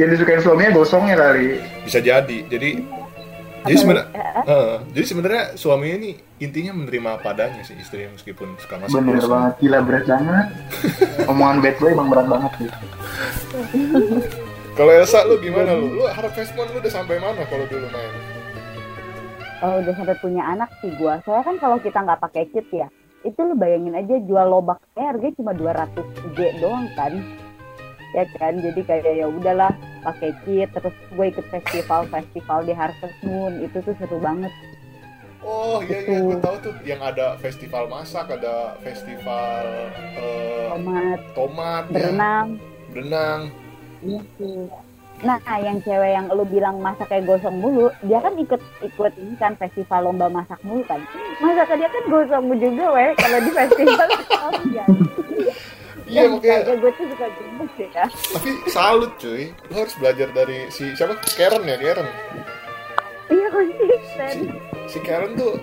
yang 0.00 0.08
disukain 0.10 0.40
suaminya 0.40 0.72
gosongnya 0.72 1.14
kali. 1.20 1.60
Bisa 1.84 2.00
jadi. 2.00 2.38
Jadi 2.48 2.80
jadi 3.62 3.76
sebenarnya 3.78 4.08
eh, 4.42 4.74
jadi 4.90 5.06
sebenarnya 5.06 5.42
suaminya 5.54 5.96
ini 6.02 6.10
intinya 6.42 6.72
menerima 6.74 7.08
apa 7.22 7.28
adanya 7.30 7.62
sih 7.62 7.78
istri 7.78 8.10
meskipun 8.10 8.58
suka 8.58 8.82
masak 8.82 8.98
Bener 8.98 9.22
banget, 9.26 9.52
gila 9.62 9.78
berat 9.86 10.04
banget. 10.10 10.46
Omongan 11.30 11.58
bad 11.62 11.76
boy 11.78 11.90
emang 11.94 12.08
berat 12.10 12.26
banget 12.26 12.52
sih. 12.58 12.68
Kalau 14.72 14.88
Elsa 14.88 15.28
lu 15.28 15.36
gimana 15.36 15.76
lu? 15.76 16.00
Lu 16.00 16.08
Harvest 16.08 16.56
Moon 16.56 16.64
lu 16.72 16.80
udah 16.80 16.88
sampai 16.88 17.20
mana 17.20 17.44
kalau 17.44 17.68
dulu 17.68 17.84
main? 17.92 18.12
Kalau 19.60 19.84
udah 19.84 19.94
sampai 20.00 20.16
punya 20.16 20.42
anak 20.48 20.72
sih 20.80 20.88
gua. 20.96 21.20
Saya 21.28 21.44
kan 21.44 21.60
kalau 21.60 21.76
kita 21.76 22.00
nggak 22.00 22.24
pakai 22.24 22.48
kit 22.56 22.64
ya, 22.72 22.88
itu 23.20 23.36
lu 23.36 23.52
bayangin 23.52 23.92
aja 23.92 24.16
jual 24.24 24.48
lobak 24.48 24.80
harganya 24.96 25.36
cuma 25.36 25.52
200 25.52 25.92
G 26.32 26.38
doang 26.64 26.88
kan. 26.96 27.20
Ya 28.12 28.24
kan, 28.36 28.60
jadi 28.60 28.80
kayak 28.84 29.14
ya 29.16 29.26
udahlah 29.26 29.72
pakai 30.04 30.36
kit 30.44 30.68
terus 30.76 30.92
gue 31.16 31.26
ikut 31.32 31.46
festival-festival 31.48 32.58
di 32.68 32.72
Harvest 32.76 33.18
Moon 33.24 33.64
itu 33.64 33.80
tuh 33.80 33.94
seru 33.96 34.20
banget. 34.20 34.52
Oh 35.42 35.82
iya 35.82 35.98
iya 36.06 36.18
gue 36.22 36.38
tahu 36.38 36.56
tuh 36.62 36.74
yang 36.86 37.02
ada 37.02 37.34
festival 37.42 37.90
masak, 37.90 38.30
ada 38.30 38.78
festival 38.84 39.64
eh, 40.14 40.70
Tomat, 40.70 41.20
tomat, 41.34 41.84
ya, 41.90 41.92
berenang, 41.92 42.48
berenang. 42.94 43.40
gitu. 44.06 44.70
Nah, 45.22 45.38
yang 45.62 45.78
cewek 45.86 46.18
yang 46.18 46.26
lu 46.34 46.42
bilang 46.42 46.82
masak 46.82 47.06
kayak 47.06 47.30
gosong 47.30 47.62
mulu, 47.62 47.90
dia 48.02 48.18
kan 48.18 48.34
ikut 48.34 48.58
ikut 48.82 49.12
ini 49.22 49.34
kan 49.38 49.54
festival 49.54 50.10
lomba 50.10 50.26
masak 50.26 50.58
mulu 50.66 50.82
kan. 50.86 50.98
Masak 51.38 51.78
dia 51.78 51.86
kan 51.90 52.04
gosong 52.10 52.44
juga 52.58 52.84
weh 52.90 53.10
kalau 53.18 53.38
di 53.38 53.50
festival. 53.54 54.08
oh 54.46 54.52
iya. 56.12 56.28
Makanya. 56.28 56.40
kayaknya 56.44 56.74
gue 56.76 56.92
tuh 56.92 57.06
suka 57.08 57.26
gemes 57.32 57.72
ya. 57.80 58.04
Tapi 58.06 58.50
salut 58.68 59.12
cuy, 59.16 59.42
lu 59.72 59.74
harus 59.74 59.94
belajar 59.96 60.28
dari 60.36 60.58
si 60.68 60.92
siapa? 60.92 61.16
Karen 61.34 61.64
ya 61.64 61.76
Karen. 61.80 62.08
Iya 63.32 63.46
konsisten. 63.48 64.34
Si, 64.36 64.44
si 64.92 64.98
Karen 65.00 65.32
tuh 65.34 65.56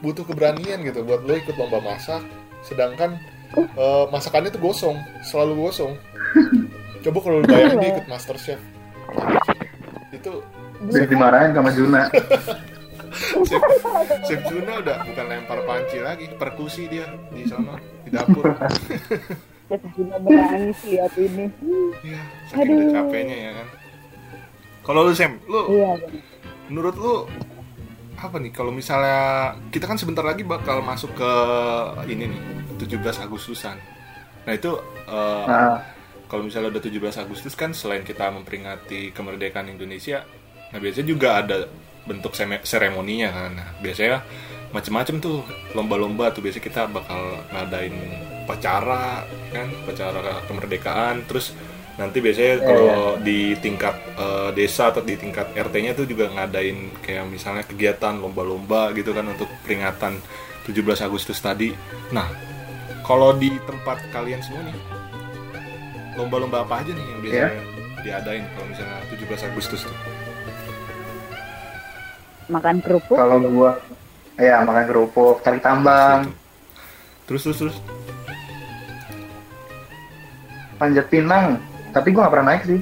butuh 0.00 0.24
keberanian 0.24 0.80
gitu 0.86 1.02
buat 1.04 1.26
lo 1.26 1.34
ikut 1.34 1.58
lomba 1.58 1.82
masak, 1.82 2.22
sedangkan 2.64 3.18
eh, 3.58 4.04
masakannya 4.08 4.54
tuh 4.54 4.62
gosong, 4.62 4.96
selalu 5.26 5.68
gosong. 5.68 5.92
Coba 7.00 7.18
kalau 7.20 7.40
lu 7.42 7.48
bayangin 7.48 7.80
dia 7.80 7.90
ikut 7.96 8.06
Master 8.12 8.36
Chef, 8.36 8.60
itu 10.12 10.32
Terus 10.80 11.08
dimarahin 11.12 11.52
sama 11.52 11.70
Juna. 11.76 12.08
Chef, 13.48 13.62
Chef 14.24 14.40
Juna 14.48 14.80
udah 14.80 14.96
bukan 15.04 15.24
lempar 15.28 15.60
panci 15.68 15.98
lagi, 16.00 16.24
perkusi 16.40 16.88
dia 16.88 17.04
di 17.28 17.44
sana 17.44 17.76
di 18.04 18.08
dapur. 18.08 18.48
Terus 19.70 19.86
Gina 19.94 20.16
menangis 20.18 20.78
lihat 20.82 21.14
ini. 21.14 21.46
Iya, 22.02 22.20
saking 22.50 22.74
udah 22.74 22.74
Aduh. 22.82 22.90
capeknya 22.90 23.36
ya 23.38 23.50
kan. 23.54 23.68
Kalau 24.82 25.00
lu 25.06 25.12
Sam, 25.14 25.38
lu 25.46 25.60
Iya. 25.70 25.90
menurut 26.66 26.96
lu 26.98 27.14
apa 28.18 28.36
nih 28.36 28.52
kalau 28.52 28.68
misalnya 28.68 29.54
kita 29.70 29.86
kan 29.86 29.96
sebentar 29.96 30.20
lagi 30.20 30.42
bakal 30.44 30.82
masuk 30.82 31.14
ke 31.14 31.32
ini 32.10 32.28
nih 32.28 32.40
17 32.76 33.22
Agustusan. 33.22 33.78
Nah 34.44 34.52
itu 34.52 34.74
eh, 35.06 35.44
Nah, 35.46 35.78
kalau 36.26 36.42
misalnya 36.42 36.74
udah 36.74 36.82
17 36.82 37.16
Agustus 37.16 37.54
kan 37.54 37.70
selain 37.70 38.02
kita 38.02 38.26
memperingati 38.28 39.10
kemerdekaan 39.10 39.70
Indonesia, 39.70 40.26
nah 40.70 40.78
biasanya 40.78 41.06
juga 41.06 41.28
ada 41.38 41.56
bentuk 42.04 42.34
seremoninya 42.62 43.28
kan. 43.30 43.50
Nah, 43.54 43.68
biasanya 43.78 44.22
macem-macem 44.70 45.18
tuh 45.18 45.42
lomba-lomba 45.74 46.30
tuh 46.30 46.42
biasanya 46.42 46.64
kita 46.66 46.82
bakal 46.86 47.20
ngadain 47.50 47.94
upacara 48.50 49.22
kan, 49.54 49.70
upacara 49.86 50.42
kemerdekaan 50.50 51.22
terus 51.30 51.54
nanti 51.94 52.18
biasanya 52.18 52.64
kalau 52.66 53.20
di 53.22 53.54
tingkat 53.62 53.94
eh, 54.18 54.50
desa 54.58 54.90
atau 54.90 55.06
di 55.06 55.14
tingkat 55.14 55.54
RT-nya 55.54 55.94
tuh 55.94 56.08
juga 56.10 56.26
ngadain 56.34 56.98
kayak 56.98 57.30
misalnya 57.30 57.62
kegiatan 57.62 58.18
lomba-lomba 58.18 58.90
gitu 58.98 59.14
kan 59.14 59.22
untuk 59.30 59.46
peringatan 59.62 60.18
17 60.66 61.06
Agustus 61.06 61.38
tadi. 61.38 61.70
Nah, 62.10 62.26
kalau 63.06 63.36
di 63.36 63.54
tempat 63.68 64.02
kalian 64.10 64.40
semua 64.42 64.66
nih 64.66 64.76
lomba-lomba 66.18 66.66
apa 66.66 66.82
aja 66.82 66.90
nih 66.90 67.06
yang 67.06 67.20
biasanya 67.22 67.62
diadain 68.02 68.44
kalau 68.56 68.66
misalnya 68.66 68.98
17 69.14 69.48
Agustus 69.52 69.80
tuh? 69.86 69.98
Makan 72.50 72.82
kerupuk. 72.82 73.14
kalau 73.14 73.38
gua 73.46 73.78
ya 74.40 74.64
makan 74.66 74.84
kerupuk, 74.88 75.44
tarik 75.44 75.62
tambang. 75.62 76.32
Terus 77.28 77.46
terus 77.46 77.58
terus. 77.62 77.76
Panjat 80.80 81.06
pinang 81.06 81.60
tapi 81.90 82.08
gue 82.08 82.18
nggak 82.18 82.32
pernah 82.32 82.48
naik 82.48 82.64
sih 82.64 82.80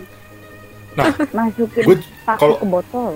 Masukin 1.31 1.85
Gua- 1.85 2.03
paku 2.25 2.39
kalau- 2.41 2.59
ke 2.59 2.67
botol. 2.67 3.15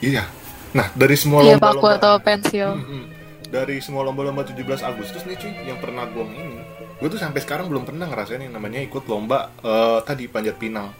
Iya. 0.00 0.24
Nah, 0.72 0.90
dari 0.92 1.14
semua 1.14 1.42
Iya 1.42 1.56
paku 1.56 1.78
lomba-lomba 1.78 1.90
atau 1.96 2.14
pensil. 2.18 2.68
Mm-mm. 2.72 3.02
dari 3.46 3.78
semua 3.78 4.02
lomba-lomba 4.02 4.42
17 4.42 4.56
Agustus 4.80 5.22
nih 5.24 5.34
cuy, 5.34 5.50
yang 5.64 5.78
pernah 5.78 6.06
gue 6.06 6.22
ini, 6.24 6.58
gue 6.96 7.08
tuh 7.08 7.18
sampai 7.18 7.38
sekarang 7.38 7.66
belum 7.66 7.82
pernah 7.82 8.02
ngerasain 8.04 8.38
yang 8.40 8.50
namanya 8.50 8.78
ikut 8.80 9.02
lomba 9.04 9.50
eh, 9.58 9.98
tadi 10.00 10.26
panjat 10.26 10.54
pinang. 10.56 10.90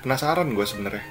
Penasaran 0.00 0.46
gue 0.48 0.62
sebenarnya. 0.64 1.02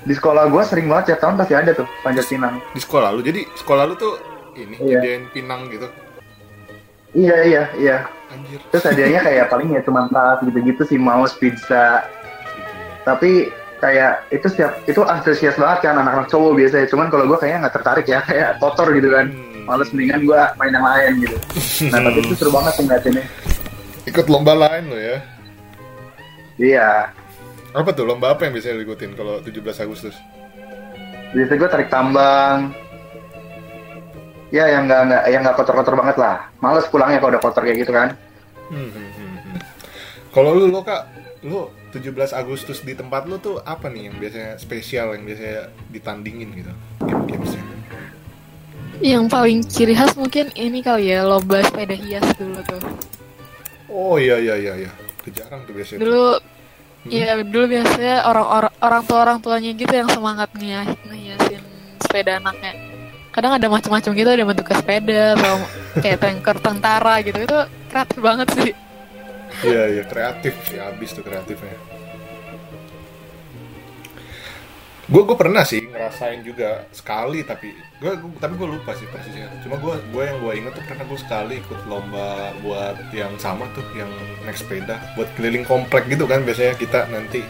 di 0.00 0.10
sekolah 0.10 0.48
gue 0.48 0.62
sering 0.64 0.86
banget 0.86 1.12
tiap 1.12 1.20
tahun 1.20 1.34
pasti 1.36 1.52
ada 1.52 1.70
tuh 1.72 1.84
panjat 2.00 2.24
pinang 2.24 2.56
Di 2.72 2.80
sekolah 2.80 3.08
lu, 3.10 3.20
jadi 3.20 3.44
sekolah 3.52 3.84
lu 3.84 3.94
tuh 3.94 4.16
ini 4.54 4.74
Iya. 4.76 4.96
jadiin 4.96 5.22
pinang 5.30 5.68
gitu. 5.68 5.86
Iya 7.12 7.36
iya 7.42 7.62
iya 7.74 7.96
Anjir. 8.28 8.60
terus 8.70 8.84
hadiahnya 8.84 9.20
kayak 9.20 9.46
paling 9.48 9.68
ya 9.70 9.82
cuma 9.82 10.06
tas 10.06 10.38
gitu-gitu 10.40 10.82
sih 10.84 10.96
mouse 10.96 11.34
pizza 11.34 12.06
tapi 13.02 13.50
kayak 13.76 14.28
itu 14.28 14.46
setiap 14.46 14.76
itu 14.84 15.00
antusias 15.02 15.56
banget 15.56 15.78
kan 15.82 15.96
anak-anak 15.96 16.28
cowok 16.28 16.52
biasanya 16.54 16.86
cuman 16.86 17.08
kalau 17.08 17.24
gue 17.26 17.38
kayaknya 17.38 17.58
nggak 17.64 17.74
tertarik 17.74 18.06
ya 18.06 18.20
kayak 18.22 18.48
kotor 18.58 18.88
gitu 18.90 19.10
kan 19.10 19.28
Hmm. 19.60 19.68
males 19.68 19.92
mendingan 19.92 20.24
gue 20.24 20.40
main 20.56 20.72
yang 20.72 20.82
lain 20.82 21.12
gitu 21.20 21.36
nah 21.88 22.00
tapi 22.00 22.18
itu 22.22 22.32
seru 22.34 22.48
banget 22.50 22.72
sih 22.74 22.84
ngeliatinnya 22.84 23.24
Ikut 24.02 24.26
lomba 24.26 24.56
lain 24.56 24.88
lo 24.88 24.96
ya. 24.96 25.20
iya 26.56 27.12
Apa 27.70 27.92
tuh 27.92 28.02
lomba 28.02 28.32
apa 28.32 28.42
yang 28.42 28.52
biasanya 28.52 28.80
lu 28.80 28.88
ikutin 28.88 29.12
kalau 29.12 29.38
17 29.38 29.60
Agustus? 29.80 30.16
biasanya 31.30 31.58
gue 31.58 31.70
tarik 31.70 31.88
tambang 31.88 32.72
ya 34.50 34.66
yang 34.66 34.84
nggak 34.84 35.00
nggak 35.06 35.22
yang 35.26 35.40
nggak 35.42 35.56
kotor-kotor 35.56 35.94
banget 35.94 36.16
lah 36.18 36.50
males 36.58 36.86
pulangnya 36.86 37.18
kalau 37.18 37.32
udah 37.32 37.42
kotor 37.42 37.62
kayak 37.62 37.80
gitu 37.80 37.92
kan 37.92 38.14
Hmm, 38.70 38.86
hmm, 38.86 39.08
hmm, 39.10 39.36
hmm. 39.50 39.58
Kalau 40.30 40.54
lu 40.54 40.70
lo 40.70 40.86
kak, 40.86 41.10
lu 41.42 41.66
17 41.90 42.30
Agustus 42.30 42.86
di 42.86 42.94
tempat 42.94 43.26
lu 43.26 43.34
tuh 43.36 43.58
apa 43.58 43.90
nih 43.90 44.06
yang 44.06 44.14
biasanya 44.14 44.62
spesial 44.62 45.10
yang 45.10 45.26
biasanya 45.26 45.74
ditandingin 45.90 46.54
gitu 46.54 46.70
game-gamesnya? 47.02 47.66
Yang 49.02 49.24
paling 49.26 49.58
ciri 49.66 49.90
khas 49.90 50.14
mungkin 50.14 50.54
ini 50.54 50.86
kali 50.86 51.10
ya 51.10 51.26
lomba 51.26 51.66
sepeda 51.66 51.98
hias 51.98 52.22
dulu 52.38 52.62
tuh. 52.62 52.78
Oh 53.90 54.22
iya 54.22 54.38
iya 54.38 54.54
iya 54.54 54.86
iya, 54.86 54.90
kejarang 55.26 55.66
tuh 55.66 55.74
biasanya. 55.74 55.98
Dulu 55.98 56.26
Hmm. 57.00 57.08
Iya 57.08 57.40
dulu 57.40 57.64
biasanya 57.64 58.28
orang-orang 58.28 58.72
orang 58.78 59.02
tua 59.08 59.18
orang 59.24 59.38
tuanya 59.40 59.72
gitu 59.72 59.88
yang 59.88 60.12
semangat 60.12 60.52
ngiyah- 60.52 61.00
ngehiasin 61.08 61.64
sepeda 61.96 62.36
anaknya. 62.36 62.76
Kadang 63.30 63.52
ada 63.54 63.66
macam-macam 63.70 64.10
gitu 64.10 64.30
ada 64.30 64.42
bentuk 64.42 64.66
sepeda 64.74 65.38
atau 65.38 65.56
kayak 66.02 66.18
tanker 66.18 66.56
tentara 66.58 67.14
gitu 67.22 67.38
itu 67.46 67.58
kreatif 67.86 68.18
banget 68.18 68.48
sih. 68.58 68.72
Iya 69.66 69.82
iya 69.98 70.02
kreatif 70.06 70.54
ya 70.70 70.90
habis 70.90 71.14
tuh 71.14 71.22
kreatifnya. 71.22 71.78
Gue 75.10 75.26
gue 75.26 75.34
pernah 75.34 75.66
sih 75.66 75.82
ngerasain 75.90 76.46
juga 76.46 76.86
sekali 76.94 77.42
tapi 77.42 77.74
gue 77.98 78.12
tapi 78.38 78.54
gue 78.54 78.68
lupa 78.78 78.94
sih 78.94 79.06
persisnya. 79.10 79.50
Cuma 79.62 79.78
gue 79.78 79.94
gue 80.10 80.22
yang 80.22 80.38
gue 80.38 80.52
inget 80.54 80.72
tuh 80.74 80.84
pernah 80.86 81.06
gue 81.06 81.18
sekali 81.18 81.54
ikut 81.58 81.80
lomba 81.86 82.54
buat 82.62 82.98
yang 83.14 83.34
sama 83.38 83.66
tuh 83.74 83.82
yang 83.94 84.10
naik 84.46 84.58
sepeda 84.58 84.98
buat 85.18 85.26
keliling 85.38 85.66
komplek 85.66 86.06
gitu 86.10 86.26
kan 86.30 86.42
biasanya 86.46 86.74
kita 86.78 87.10
nanti 87.10 87.42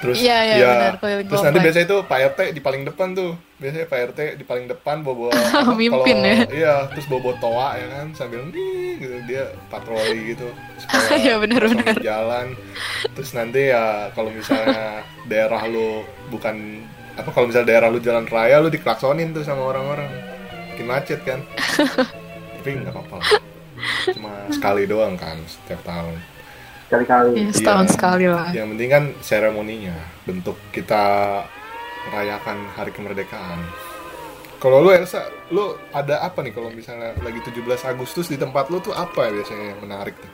terus 0.00 0.16
Iya, 0.16 0.38
iya, 0.42 0.54
ya, 0.56 0.68
benar, 0.68 0.92
terus 1.22 1.40
nanti 1.40 1.58
biasanya 1.60 1.86
itu 1.86 1.98
Pak 2.02 2.18
RT 2.32 2.40
di 2.50 2.60
paling 2.60 2.82
depan 2.82 3.08
tuh. 3.12 3.32
Biasanya 3.56 3.86
Pak 3.86 3.98
RT 4.10 4.20
di 4.34 4.44
paling 4.44 4.66
depan 4.66 4.96
bawa 5.00 5.28
bawa 5.28 5.72
Mimpin 5.80 6.16
ya. 6.20 6.36
iya 6.48 6.74
terus 6.88 7.04
bawa 7.04 7.20
bawa 7.22 7.36
toa 7.36 7.68
ya 7.76 7.86
kan 7.90 8.06
sambil 8.12 8.40
nih 8.48 8.96
gitu. 8.96 9.14
Dia 9.28 9.44
patroli 9.68 10.32
gitu. 10.32 10.48
Supaya 10.80 11.16
Iya, 11.16 11.34
benar, 11.38 11.62
benar. 11.68 11.94
jalan. 12.00 12.46
Terus 13.12 13.30
nanti 13.32 13.60
ya 13.68 13.84
kalau 14.10 14.32
misalnya 14.32 15.04
daerah 15.24 15.62
lu 15.64 16.00
bukan 16.28 16.82
apa 17.14 17.28
kalau 17.30 17.46
misalnya 17.46 17.68
daerah 17.68 17.88
lu 17.88 18.00
jalan 18.00 18.24
raya 18.24 18.58
lu 18.58 18.68
diklaksonin 18.68 19.30
tuh 19.30 19.44
sama 19.44 19.68
orang-orang. 19.68 20.08
Bikin 20.72 20.86
macet 20.88 21.20
kan. 21.22 21.44
Tapi 22.60 22.76
nggak 22.76 22.92
apa-apa 22.92 23.40
cuma 24.12 24.44
sekali 24.52 24.84
doang 24.84 25.16
kan 25.16 25.40
setiap 25.48 25.80
tahun 25.88 26.12
kali-kali 26.90 27.30
Ya, 27.38 27.48
setahun 27.50 27.86
Iya. 27.86 27.92
sekali 27.94 28.26
lah. 28.26 28.48
yang 28.50 28.68
penting 28.68 28.88
kan 28.88 29.04
seremoninya 29.20 29.94
bentuk 30.26 30.58
kita 30.70 31.02
merayakan 32.04 32.66
hari 32.74 32.90
kemerdekaan 32.90 33.60
kalau 34.56 34.80
lu 34.80 34.90
Elsa 34.90 35.24
lu 35.48 35.62
ada 35.90 36.20
apa 36.20 36.42
nih 36.42 36.50
kalau 36.50 36.68
misalnya 36.68 37.14
lagi 37.18 37.40
17 37.40 37.62
Agustus 37.86 38.26
di 38.26 38.36
tempat 38.36 38.68
lu 38.68 38.78
tuh 38.78 38.92
apa 38.92 39.24
ya 39.24 39.32
biasanya 39.32 39.64
yang 39.68 39.80
menarik 39.80 40.16
tuh 40.16 40.32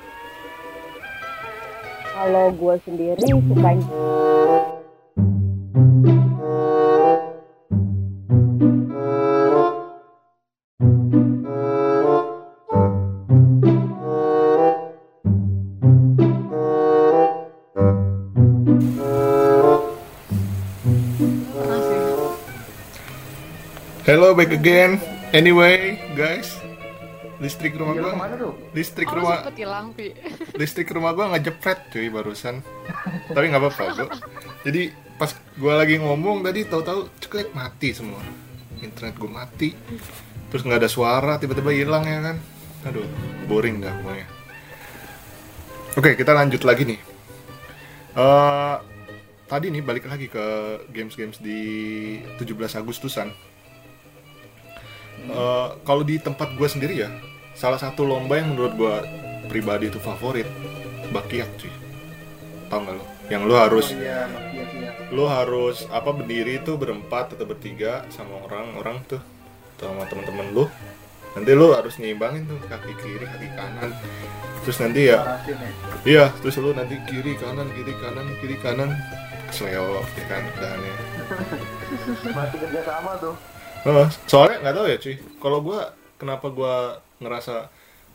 Kalau 2.09 2.49
gue 2.51 2.75
sendiri 2.83 3.21
suka 3.21 3.71
Hello 24.07 24.39
back 24.39 24.55
again. 24.55 25.03
Anyway, 25.35 25.99
guys, 26.15 26.63
listrik 27.43 27.75
rumah 27.75 27.99
Iya, 27.99 28.15
gua, 28.15 28.55
listrik 28.71 29.11
Oh, 29.11 29.19
rumah, 29.19 29.43
sempet 29.43 29.59
hilang, 29.59 29.91
Pi. 29.99 30.15
listrik 30.63 30.95
rumah 30.95 31.11
gua 31.11 31.35
nggak 31.35 31.43
jepret 31.43 31.91
cuy 31.91 32.07
barusan. 32.07 32.63
Tapi 33.35 33.51
nggak 33.51 33.59
apa-apa 33.67 33.85
gua. 33.99 34.09
Jadi 34.63 34.95
pas 35.19 35.35
gua 35.59 35.83
lagi 35.83 35.99
ngomong 35.99 36.47
tadi 36.47 36.63
tahu-tahu 36.71 37.19
ceklek 37.19 37.51
mati 37.51 37.91
semua. 37.99 38.23
Internet 38.79 39.19
gua 39.19 39.43
mati. 39.43 39.75
Terus 40.55 40.63
nggak 40.63 40.87
ada 40.87 40.91
suara, 40.91 41.43
tiba-tiba 41.43 41.75
hilang 41.75 42.07
ya 42.07 42.31
kan. 42.31 42.39
Aduh, 42.87 43.11
boring 43.51 43.83
dah 43.83 43.91
pokoknya. 44.07 44.27
Oke, 45.99 46.15
kita 46.15 46.31
lanjut 46.31 46.63
lagi 46.63 46.95
nih. 46.95 47.01
Eh, 48.15 48.77
tadi 49.51 49.67
nih 49.75 49.83
balik 49.83 50.07
lagi 50.07 50.31
ke 50.31 50.47
games-games 50.95 51.43
di 51.43 51.59
17 52.39 52.79
Agustusan. 52.79 53.56
Eh, 55.27 55.69
kalau 55.83 56.03
di 56.07 56.23
tempat 56.23 56.55
gue 56.55 56.69
sendiri 56.71 56.95
ya, 57.03 57.11
salah 57.59 57.81
satu 57.81 58.07
lomba 58.07 58.39
yang 58.39 58.55
menurut 58.55 58.73
gue 58.79 58.95
pribadi 59.51 59.91
itu 59.91 59.99
favorit, 59.99 60.47
bakiak 61.11 61.51
cuy. 61.59 61.73
Tahu 62.71 62.79
nggak 62.83 62.95
lo? 62.95 63.05
Yang 63.27 63.43
lo 63.43 63.55
harus 63.59 63.87
iya 63.91 64.31
iya 64.55 64.65
iya 64.71 64.91
lo 65.11 65.31
harus 65.31 65.87
apa 65.91 66.11
berdiri 66.11 66.63
itu 66.63 66.75
berempat 66.75 67.39
atau 67.39 67.47
bertiga 67.47 68.07
sama 68.11 68.43
orang-orang 68.47 69.03
tuh 69.07 69.23
sama 69.79 70.07
teman-teman 70.07 70.47
lo. 70.55 70.67
Nanti 71.35 71.53
lo 71.53 71.75
harus 71.75 71.99
nyimbangin 72.01 72.49
tuh 72.49 72.59
kaki 72.67 72.95
kiri, 73.03 73.27
kaki 73.27 73.49
kanan. 73.55 73.91
Terus 74.67 74.79
nanti 74.83 75.01
ya 75.11 75.21
ya. 75.47 75.57
Iya, 76.07 76.25
terus 76.43 76.59
lu 76.59 76.75
nanti 76.75 76.99
kiri 77.07 77.39
kanan 77.39 77.71
kiri 77.75 77.95
kanan 77.99 78.27
kiri 78.43 78.57
kanan 78.59 78.91
kesleo 79.51 80.03
ya 80.03 80.25
kan 80.27 80.43
dahannya. 80.59 80.95
masih 82.37 82.59
kerja 82.67 82.81
sama 82.83 83.15
tuh 83.19 83.35
Soalnya 84.27 84.57
nggak 84.63 84.77
tahu 84.77 84.87
ya 84.87 84.97
cuy. 85.01 85.17
Kalau 85.43 85.59
gua 85.61 85.81
kenapa 86.17 86.47
gua 86.49 86.75
ngerasa 87.21 87.69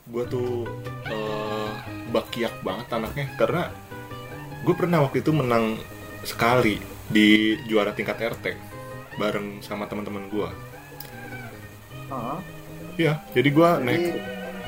gua 0.09 0.23
tuh 0.25 0.65
eh, 1.07 1.69
bakiak 2.11 2.65
banget 2.65 2.87
anaknya 2.91 3.25
karena 3.39 3.71
gue 4.61 4.75
pernah 4.77 5.01
waktu 5.01 5.25
itu 5.25 5.33
menang 5.33 5.79
sekali 6.21 6.77
di 7.09 7.57
juara 7.65 7.97
tingkat 7.97 8.21
RT 8.21 8.45
bareng 9.17 9.63
sama 9.65 9.89
teman-teman 9.89 10.29
gua. 10.29 10.49
Heeh. 12.11 12.39
Iya, 12.99 13.13
jadi 13.33 13.49
gua 13.49 13.79
Jadi- 13.79 13.85
naik 13.87 14.03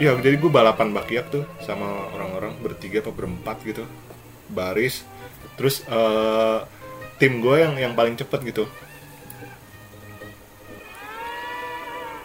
Iya, 0.02 0.18
jadi 0.18 0.42
gue 0.42 0.50
balapan 0.50 0.90
bakiak 0.90 1.30
tuh 1.30 1.46
sama 1.62 1.86
orang-orang 2.18 2.58
bertiga 2.66 2.98
atau 3.06 3.14
berempat 3.14 3.62
gitu, 3.62 3.86
baris. 4.50 5.06
Terus 5.54 5.86
eh, 5.86 6.60
tim 7.22 7.38
gue 7.38 7.62
yang 7.62 7.78
yang 7.78 7.94
paling 7.94 8.18
cepet 8.18 8.42
gitu. 8.42 8.66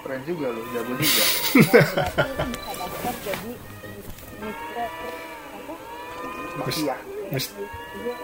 Keren 0.09 0.23
juga 0.25 0.47
lu 0.49 0.63
jago 0.73 0.93
juga 0.95 1.25
berarti 1.69 2.49
bisa 2.49 2.73
daftar 2.75 3.15
jadi 3.21 3.53
mitra 4.39 4.85
apa? 5.53 5.75
Maki 6.57 6.83
ya 6.83 6.97
Mis- 7.29 7.53
Iya, 7.53 8.15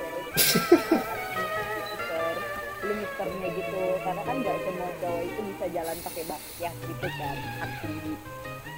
lu 2.80 2.92
miternya 2.94 3.48
gitu 3.50 3.80
karena 4.00 4.22
kan 4.22 4.36
nggak 4.38 4.56
semua 4.60 4.88
cowok 4.98 5.22
itu 5.22 5.40
bisa 5.46 5.64
jalan 5.70 5.96
pakai 6.00 6.22
bakiak 6.24 6.74
gitu 6.80 7.08
kan 7.10 7.36
aksi 7.60 7.88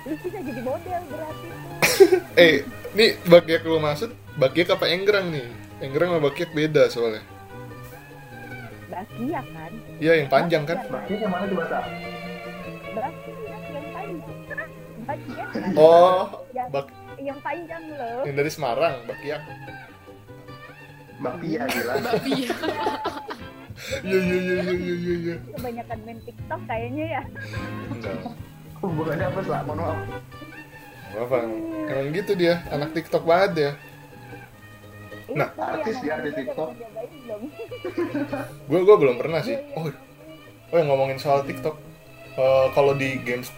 lu 0.02 0.14
bisa 0.16 0.38
jadi 0.40 0.62
model 0.62 1.02
berarti 1.08 1.46
tuh 1.46 1.74
Eh, 2.42 2.54
nih 2.92 3.10
bakiak 3.24 3.62
lu 3.62 3.78
maksud 3.78 4.10
bakiak 4.34 4.68
apa 4.68 4.86
enggrang 4.86 5.30
nih? 5.30 5.46
Enggrang 5.78 6.10
sama 6.10 6.20
bakiak 6.24 6.50
beda 6.52 6.86
soalnya. 6.86 7.22
bakiak 8.86 9.46
kan 9.46 9.72
Iya, 9.96 10.12
yang 10.16 10.28
panjang 10.28 10.62
kan? 10.64 10.78
Bakiak 10.84 11.18
yang 11.18 11.30
mana 11.30 11.44
tuh 11.44 11.56
bahasa 11.56 11.78
yang 12.96 13.86
panjang 13.92 14.34
bakiak 15.06 15.48
Oh, 15.76 16.16
yang 16.50 16.68
bak 16.70 16.86
yang 17.18 17.38
panjang 17.40 17.82
loh. 17.92 18.20
yang 18.24 18.34
dari 18.34 18.48
Semarang 18.48 18.94
Bakiak 19.04 19.40
Bakpia 21.16 21.64
gila. 21.64 21.92
Babi 22.06 22.32
ya. 22.42 22.54
iya 24.02 24.18
iya 24.18 24.36
iya 24.36 24.56
iya 24.58 24.74
iya 24.74 24.94
iya 24.94 25.14
iya 25.16 25.36
Kebanyakan 25.50 25.98
main 26.02 26.18
TikTok 26.22 26.60
kayaknya 26.66 27.04
ya. 27.10 27.22
enggak 27.90 28.16
Hubungannya 28.76 29.26
apa 29.26 29.40
sih? 29.40 29.52
Mohon 29.62 29.78
maaf. 29.78 29.98
Apa 31.16 31.36
emang 31.86 32.08
gitu 32.12 32.32
dia 32.34 32.54
anak 32.68 32.92
TikTok 32.92 33.24
banget 33.24 33.52
ya 33.54 33.72
Nah, 35.26 35.50
artis 35.52 35.98
ya, 36.00 36.14
ngomongin 36.14 36.22
di 36.22 36.30
TikTok. 36.32 36.70
gue 38.62 38.80
gue 38.80 38.96
belum 38.96 39.16
pernah 39.16 39.40
sih 39.40 39.58
oh 39.74 39.90
oh 40.66 40.76
yang 40.76 40.86
ngomongin 40.86 41.16
soal 41.16 41.42
TikTok 41.42 41.74
Eh, 42.36 42.66
kalau 42.70 42.92
di 42.92 43.16
games 43.18 43.48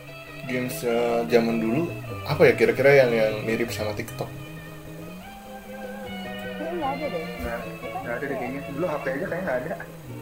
games 0.45 0.81
eh, 0.81 1.21
zaman 1.27 1.59
dulu 1.59 1.91
apa 2.25 2.43
ya 2.45 2.55
kira-kira 2.55 2.95
yang 2.97 3.11
yang 3.11 3.35
mirip 3.43 3.69
sama 3.69 3.91
TikTok 3.93 4.31
Kayaknya 6.59 6.73
nggak 6.75 6.91
ada 6.91 7.07
deh. 7.09 7.25
Nggak, 7.35 7.59
nggak 7.99 8.15
ada 8.15 8.25
deh 8.25 8.37
kayaknya. 8.37 8.61
Dulu 8.69 8.85
HP 8.87 9.05
aja 9.09 9.27
kayaknya 9.27 9.43
nggak 9.43 9.59
ada. 9.59 9.75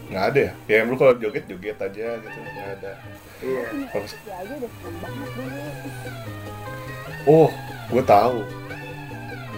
nggak 0.06 0.24
ada 0.24 0.38
ya 0.40 0.52
ya 0.70 0.86
lu 0.86 0.94
kalau 0.94 1.14
joget 1.14 1.44
joget 1.44 1.74
aja 1.76 2.06
gitu 2.16 2.38
nggak 2.38 2.68
ada 2.78 2.92
Iya. 3.36 3.62
kalau 3.90 4.06
Ya 4.06 4.34
aja 4.38 4.52
udah 4.54 4.70
seneng 4.72 4.96
banget 4.96 5.28
dulu. 5.28 5.58
oh 7.26 7.50
gue 7.86 8.04
tahu 8.04 8.38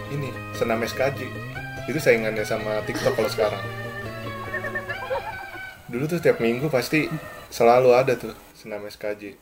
ini 0.09 0.29
senam 0.53 0.81
SKJ 0.83 1.21
itu 1.85 1.99
saingannya 1.99 2.43
sama 2.43 2.81
TikTok 2.83 3.13
kalau 3.13 3.29
sekarang 3.29 3.61
dulu 5.93 6.05
tuh 6.07 6.17
tiap 6.19 6.41
minggu 6.41 6.67
pasti 6.67 7.13
selalu 7.49 7.93
ada 7.93 8.17
tuh 8.17 8.33
senam 8.59 8.83
SKJ. 8.91 9.39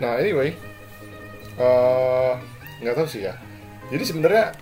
Nah 0.00 0.12
anyway, 0.16 0.56
eh, 1.60 2.32
nggak 2.80 2.96
tahu 2.96 3.04
sih 3.04 3.28
ya. 3.28 3.36
Jadi 3.92 4.04
sebenarnya 4.08 4.56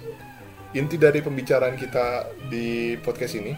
inti 0.74 0.98
dari 0.98 1.22
pembicaraan 1.22 1.78
kita 1.78 2.26
di 2.50 2.98
podcast 2.98 3.38
ini, 3.38 3.54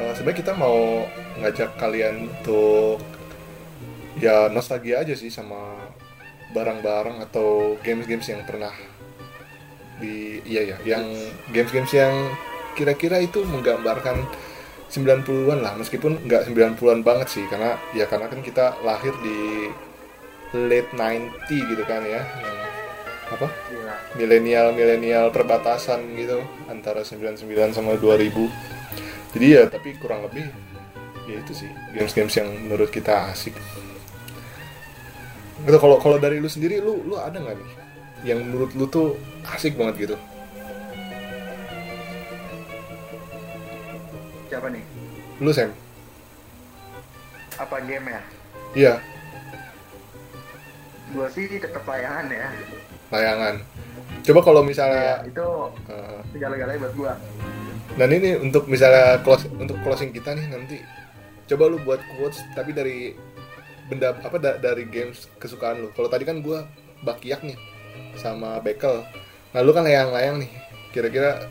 eh, 0.00 0.12
sebenarnya 0.16 0.40
kita 0.40 0.52
mau 0.56 1.04
ngajak 1.44 1.76
kalian 1.76 2.32
untuk 2.32 3.04
ya 4.16 4.48
nostalgia 4.48 5.04
aja 5.04 5.12
sih 5.12 5.28
sama 5.28 5.76
barang-barang 6.56 7.20
atau 7.28 7.76
games-games 7.84 8.32
yang 8.32 8.40
pernah 8.48 8.72
di 10.00 10.40
iya 10.48 10.72
ya, 10.72 10.76
yang 10.96 11.04
games-games 11.52 11.92
yang 11.92 12.16
kira-kira 12.78 13.18
itu 13.18 13.42
menggambarkan 13.42 14.22
90-an 14.88 15.58
lah, 15.58 15.74
meskipun 15.74 16.22
nggak 16.24 16.46
90-an 16.54 17.02
banget 17.02 17.28
sih, 17.28 17.44
karena 17.50 17.74
ya 17.92 18.06
karena 18.06 18.30
kan 18.30 18.40
kita 18.40 18.78
lahir 18.86 19.12
di 19.20 19.68
late 20.54 20.94
90 20.94 21.74
gitu 21.74 21.82
kan 21.84 22.06
ya. 22.06 22.22
Yang 22.22 22.56
apa? 23.28 23.48
Gila. 23.68 23.94
milenial 24.16 24.72
milenial 24.72 25.28
perbatasan 25.28 26.16
gitu 26.16 26.40
antara 26.72 27.04
99 27.04 27.76
sama 27.76 28.00
2000 28.00 28.32
jadi 29.36 29.46
ya 29.46 29.62
tapi 29.68 30.00
kurang 30.00 30.24
lebih 30.24 30.48
ya 31.28 31.36
itu 31.36 31.52
sih 31.52 31.68
games-games 31.92 32.32
yang 32.40 32.48
menurut 32.48 32.88
kita 32.88 33.28
asik. 33.28 33.52
Gitu 35.60 35.76
kalau 35.76 36.00
kalau 36.00 36.16
dari 36.16 36.40
lu 36.40 36.48
sendiri 36.48 36.80
lu 36.80 37.04
lu 37.04 37.20
ada 37.20 37.36
nggak 37.36 37.56
nih 37.60 37.70
yang 38.32 38.40
menurut 38.48 38.72
lu 38.72 38.88
tuh 38.88 39.20
asik 39.52 39.76
banget 39.76 40.08
gitu 40.08 40.16
Siapa 44.48 44.68
nih? 44.68 44.84
lu 45.38 45.50
Sam 45.52 45.70
Apa 47.56 47.78
game 47.82 48.06
ya? 48.08 48.22
iya 48.74 48.94
Gua 51.08 51.26
sih 51.28 51.48
tetap 51.48 51.82
layangan 51.82 52.26
ya. 52.28 52.48
layangan 53.08 53.54
coba 54.20 54.40
kalau 54.42 54.60
Ya, 54.60 54.66
misalnya 54.66 55.08
itu 55.24 55.46
eh, 55.88 56.20
segala-galanya 56.30 56.78
buat 56.78 56.94
gua. 56.94 57.12
Dan 57.96 58.08
ini 58.12 58.36
untuk 58.36 58.68
misalnya 58.68 59.16
close 59.18 59.48
untuk 59.48 59.80
closing 59.80 60.12
kita 60.12 60.36
nih 60.36 60.44
nanti 60.46 60.76
coba 61.48 61.64
lu 61.66 61.80
buat 61.80 61.96
quotes 62.12 62.44
tapi 62.52 62.76
dari 62.76 63.16
benda 63.88 64.12
apa 64.12 64.36
da- 64.36 64.60
dari 64.60 64.84
games 64.84 65.32
kesukaan 65.38 65.80
lu. 65.80 65.88
Kalau 65.92 66.06
tadi 66.06 66.28
kan 66.28 66.44
gua 66.44 66.68
bakiak 67.00 67.40
nih 67.40 67.56
sama 68.14 68.60
bekel. 68.60 69.00
Nah, 69.48 69.64
lu 69.64 69.72
kan 69.72 69.82
layang-layang 69.82 70.44
nih. 70.44 70.50
Kira-kira 70.90 71.48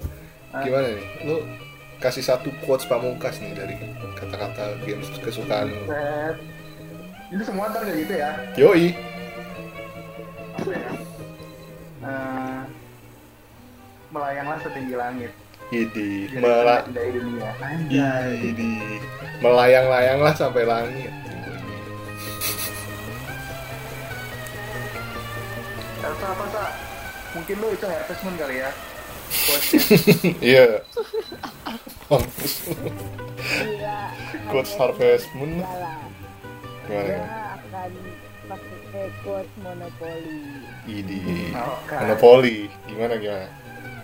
gimana 0.56 0.94
nih? 0.94 1.06
Lu 1.26 1.42
kasih 1.98 2.22
satu 2.22 2.54
quotes 2.62 2.86
pamungkas 2.86 3.42
nih 3.42 3.54
dari 3.58 3.76
kata-kata 4.18 4.78
games 4.86 5.10
kesukaan 5.18 5.74
lu. 5.74 5.86
Itu 7.34 7.44
semua 7.44 7.74
ntar 7.74 7.84
kayak 7.84 7.98
gitu 8.06 8.14
ya. 8.16 8.32
Yoi. 8.56 8.86
Apa 10.58 10.72
ya? 10.72 10.92
Eh, 12.08 12.60
melayanglah 14.14 14.58
setinggi 14.62 14.96
langit. 14.96 15.32
Idi, 15.68 16.32
mela. 16.40 16.88
Idi. 18.40 18.72
Melayang-layanglah 19.44 20.34
sampai 20.38 20.64
langit. 20.64 21.12
Elsa 26.08 26.28
apa 26.32 26.46
sa? 26.56 26.64
Mungkin 27.36 27.56
lu 27.60 27.68
itu 27.76 27.84
Harvest 27.84 28.22
Moon 28.24 28.36
kali 28.40 28.64
ya. 28.64 28.72
Iya. 30.42 30.82
Gila. 33.48 34.00
Quotes 34.48 34.74
Harvest 34.80 35.28
Moon. 35.36 35.60
Lah. 35.60 36.02
Gimana? 36.88 37.16
Akan 37.60 37.92
pakai 38.48 39.06
quotes 39.24 39.52
monopoli. 39.60 40.40
Idi. 40.88 41.52
Oke. 41.52 41.96
Monopoli. 42.00 42.58
Gimana 42.88 43.14
gimana? 43.20 43.48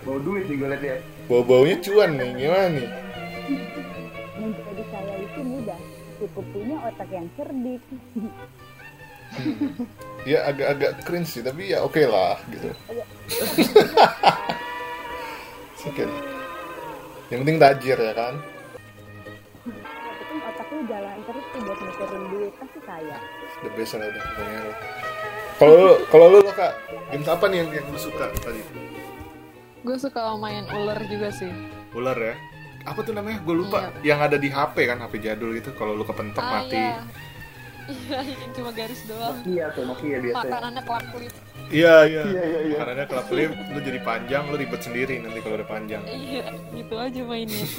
Bawa 0.04 0.18
duit 0.20 0.44
nih 0.52 0.56
gue 0.60 0.68
liat 0.68 0.82
ya. 0.84 0.96
Bau-baunya 1.32 1.76
cuan 1.80 2.10
nih. 2.20 2.30
Gimana 2.36 2.66
nih? 2.76 2.88
Menjadi 4.36 4.82
kaya 4.92 5.14
itu 5.24 5.40
mudah. 5.40 5.80
Cukup 6.20 6.44
punya 6.52 6.76
otak 6.84 7.08
yang 7.08 7.28
cerdik. 7.34 7.82
Ya 10.28 10.46
agak-agak 10.46 11.02
cringe 11.02 11.26
sih, 11.26 11.42
tapi 11.42 11.72
ya 11.72 11.82
oke 11.82 12.04
lah 12.06 12.38
gitu. 12.52 12.70
Sikit. 15.84 16.08
Yang 17.28 17.38
penting 17.40 17.58
tajir 17.58 17.98
ya 17.98 18.12
kan? 18.12 18.34
Tapi 19.64 20.34
otak 20.42 20.68
lu 20.70 20.80
jalan 20.86 21.16
terus 21.22 21.44
tuh 21.46 21.60
buat 21.62 21.78
mikirin 21.78 22.24
duit 22.30 22.52
pasti 22.56 22.80
kaya. 22.82 23.18
The 23.60 23.70
best 23.72 23.92
lah 23.94 24.06
udah 24.06 24.22
pokoknya 24.24 24.60
lo. 24.60 24.72
Kalau 25.54 25.74
lu, 25.78 25.92
kalau 26.10 26.26
lu, 26.28 26.38
lo 26.40 26.50
kak, 26.50 26.72
games 27.08 27.28
apa 27.30 27.44
nih 27.46 27.58
yang, 27.62 27.70
yang 27.72 27.86
lu 27.86 27.98
suka 27.98 28.26
tadi? 28.34 28.60
Gue 29.84 29.96
suka 29.96 30.34
main 30.34 30.64
ular 30.66 30.98
juga 31.04 31.28
sih. 31.30 31.52
Ular 31.94 32.16
ya? 32.16 32.34
Apa 32.84 33.00
tuh 33.00 33.14
namanya? 33.14 33.38
Gue 33.40 33.62
lupa. 33.62 33.92
Yang 34.02 34.20
ada 34.24 34.36
di 34.36 34.48
HP 34.48 34.76
kan, 34.84 34.98
HP 34.98 35.22
jadul 35.22 35.54
gitu. 35.54 35.70
Kalau 35.72 35.94
lu 35.94 36.02
kepentok 36.02 36.42
Ah, 36.42 36.60
mati. 36.60 36.74
iya. 36.74 36.98
Iya, 37.84 38.16
cuma 38.56 38.72
garis 38.72 39.04
doang. 39.04 39.36
Iya 39.44 39.68
tuh, 39.76 39.84
Nokia 39.84 40.16
biasanya. 40.16 40.48
Makanannya 40.48 40.82
kelap 40.88 41.04
klip. 41.12 41.34
Iya 41.72 41.94
iya. 42.06 42.22
Iya, 42.24 42.42
iya, 42.44 42.60
iya. 42.70 42.78
Karena 42.78 43.04
kelap 43.08 43.26
klip, 43.28 43.50
lu 43.52 43.80
jadi 43.80 44.00
panjang, 44.00 44.42
lu 44.48 44.56
ribet 44.56 44.80
sendiri 44.80 45.14
nanti 45.20 45.38
kalau 45.40 45.56
udah 45.60 45.68
panjang. 45.68 46.02
Iya, 46.04 46.44
gitu 46.74 46.94
aja 46.98 47.20
mainnya. 47.24 47.64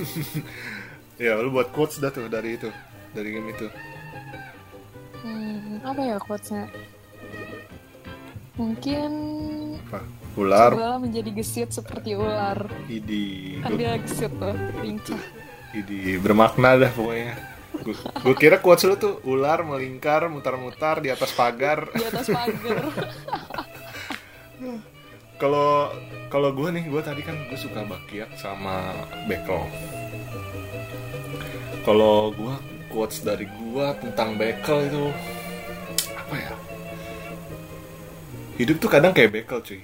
Ya, 1.15 1.39
lu 1.39 1.47
buat 1.47 1.71
quotes 1.71 2.03
dah 2.03 2.11
tuh 2.11 2.27
dari 2.27 2.59
itu, 2.59 2.67
dari 3.15 3.31
game 3.31 3.55
itu. 3.55 3.71
Hmm, 5.23 5.79
apa 5.79 6.01
ya 6.03 6.19
quotesnya? 6.19 6.67
Mungkin 8.59 9.11
Apa? 9.87 10.03
Ular, 10.35 10.75
segala 10.75 10.99
menjadi 10.99 11.31
gesit 11.31 11.71
seperti 11.71 12.19
ular. 12.19 12.67
idi, 12.91 13.63
Kan 13.63 13.79
dia 13.79 13.95
gesit 13.95 14.27
tuh, 14.35 14.51
lincah. 14.83 15.23
idi, 15.71 16.19
bermakna 16.19 16.75
dah 16.75 16.91
pokoknya. 16.91 17.31
Gue 18.19 18.35
kira 18.35 18.59
quotes 18.59 18.83
lu 18.83 18.95
tuh 18.99 19.23
ular 19.23 19.63
melingkar, 19.63 20.27
mutar-mutar 20.27 20.99
di 20.99 21.07
atas 21.11 21.31
pagar. 21.31 21.87
Di 21.95 22.03
atas 22.07 22.27
pagar. 22.27 22.83
Kalau 25.35 25.91
kalau 26.31 26.49
gue 26.55 26.69
nih, 26.71 26.87
gue 26.87 27.01
tadi 27.03 27.19
kan 27.19 27.35
gue 27.51 27.59
suka 27.59 27.83
bakiak 27.83 28.31
sama 28.39 28.95
bekel. 29.27 29.67
Kalau 31.83 32.31
gue 32.31 32.55
quotes 32.89 33.19
dari 33.21 33.45
gue 33.45 33.87
tentang 33.99 34.39
bekel 34.39 34.87
itu 34.87 35.03
apa 36.15 36.35
ya? 36.39 36.53
Hidup 38.55 38.79
tuh 38.79 38.87
kadang 38.87 39.11
kayak 39.11 39.35
bekel 39.35 39.59
cuy. 39.59 39.81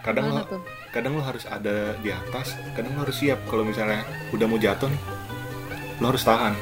Kadang 0.00 0.32
Mana 0.32 0.46
lo, 0.46 0.48
tuh? 0.48 0.62
kadang 0.94 1.12
lo 1.18 1.22
harus 1.26 1.44
ada 1.44 1.92
di 2.00 2.08
atas, 2.08 2.56
kadang 2.72 2.96
lo 2.96 3.04
harus 3.04 3.20
siap 3.20 3.36
kalau 3.50 3.66
misalnya 3.68 4.00
udah 4.32 4.46
mau 4.48 4.56
jatuh 4.56 4.88
nih, 4.88 5.02
lo 6.00 6.08
harus 6.08 6.24
tahan. 6.24 6.54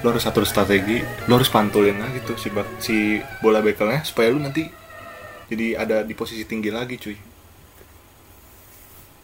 Lo 0.00 0.10
harus 0.10 0.24
atur 0.24 0.44
strategi, 0.44 1.00
lo 1.28 1.36
harus 1.36 1.48
pantulin 1.48 2.00
lagi 2.00 2.24
tuh 2.24 2.36
si, 2.36 2.48
bak- 2.48 2.80
si 2.80 3.20
bola 3.38 3.60
bekelnya 3.60 4.00
supaya 4.00 4.32
lo 4.32 4.40
nanti 4.40 4.64
jadi 5.46 5.76
ada 5.76 5.96
di 6.00 6.14
posisi 6.14 6.44
tinggi 6.44 6.70
lagi 6.70 6.96
cuy. 6.96 7.16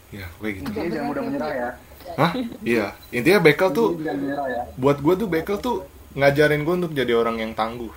Ya, 0.07 0.25
kayak 0.39 0.53
gitu. 0.63 0.69
Jadi 0.71 0.89
jangan 0.93 1.07
mudah 1.09 1.23
menyerah 1.25 1.51
ya. 1.51 1.69
Hah? 2.15 2.31
Iya. 2.63 2.85
Intinya 3.11 3.39
bekel 3.43 3.69
tuh 3.73 3.99
ya. 3.99 4.63
buat 4.79 4.97
gue 4.97 5.13
tuh 5.17 5.27
bekel 5.27 5.57
tuh 5.59 5.83
ngajarin 6.15 6.63
gue 6.63 6.73
untuk 6.77 6.91
jadi 6.95 7.13
orang 7.13 7.37
yang 7.37 7.51
tangguh 7.51 7.91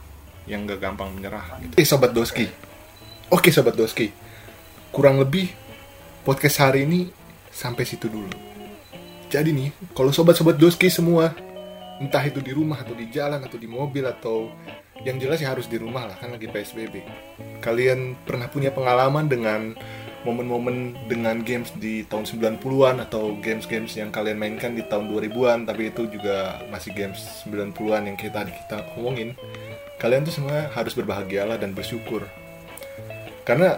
yang 0.45 0.67
gak 0.67 0.83
gampang 0.83 1.09
menyerah 1.15 1.57
gitu. 1.63 1.73
eh 1.79 1.87
sobat 1.87 2.13
doski 2.13 2.45
oke 3.31 3.49
sobat 3.49 3.73
doski 3.73 4.11
kurang 4.91 5.17
lebih 5.17 5.49
podcast 6.21 6.61
hari 6.61 6.85
ini 6.85 7.09
sampai 7.49 7.87
situ 7.87 8.11
dulu 8.11 8.29
jadi 9.31 9.47
nih 9.47 9.71
kalau 9.95 10.11
sobat-sobat 10.11 10.59
doski 10.59 10.91
semua 10.91 11.33
entah 12.01 12.25
itu 12.25 12.41
di 12.41 12.57
rumah 12.57 12.81
atau 12.81 12.97
di 12.97 13.13
jalan 13.13 13.45
atau 13.45 13.61
di 13.61 13.69
mobil 13.69 14.03
atau 14.09 14.49
yang 15.05 15.21
jelas 15.21 15.41
ya 15.41 15.53
harus 15.53 15.69
di 15.69 15.77
rumah 15.77 16.09
lah 16.09 16.17
kan 16.17 16.33
lagi 16.33 16.49
PSBB 16.49 17.05
kalian 17.61 18.17
pernah 18.25 18.49
punya 18.49 18.73
pengalaman 18.73 19.29
dengan 19.29 19.77
momen-momen 20.25 21.09
dengan 21.09 21.41
games 21.41 21.73
di 21.81 22.05
tahun 22.05 22.29
90-an 22.29 23.09
atau 23.09 23.33
games-games 23.41 23.97
yang 23.97 24.13
kalian 24.13 24.37
mainkan 24.37 24.77
di 24.77 24.85
tahun 24.85 25.09
2000-an 25.09 25.65
tapi 25.65 25.89
itu 25.89 26.05
juga 26.13 26.61
masih 26.69 26.93
games 26.93 27.45
90-an 27.49 28.05
yang 28.05 28.17
kita 28.21 28.45
kita 28.45 28.85
ngomongin 28.93 29.33
kalian 30.01 30.25
tuh 30.25 30.33
semua 30.33 30.73
harus 30.73 30.97
berbahagialah 30.97 31.61
dan 31.61 31.77
bersyukur. 31.77 32.25
Karena 33.45 33.77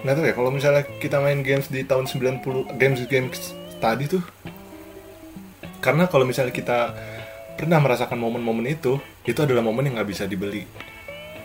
nggak 0.00 0.14
tahu 0.16 0.26
ya 0.30 0.34
kalau 0.38 0.50
misalnya 0.54 0.82
kita 1.02 1.20
main 1.20 1.42
games 1.44 1.68
di 1.68 1.84
tahun 1.84 2.08
90 2.08 2.80
games 2.80 3.04
games 3.04 3.52
tadi 3.84 4.08
tuh 4.08 4.24
karena 5.84 6.08
kalau 6.08 6.24
misalnya 6.24 6.56
kita 6.56 6.96
pernah 7.60 7.76
merasakan 7.76 8.16
momen-momen 8.16 8.72
itu 8.72 8.96
itu 9.28 9.36
adalah 9.44 9.60
momen 9.60 9.84
yang 9.84 10.00
nggak 10.00 10.08
bisa 10.08 10.24
dibeli. 10.24 10.64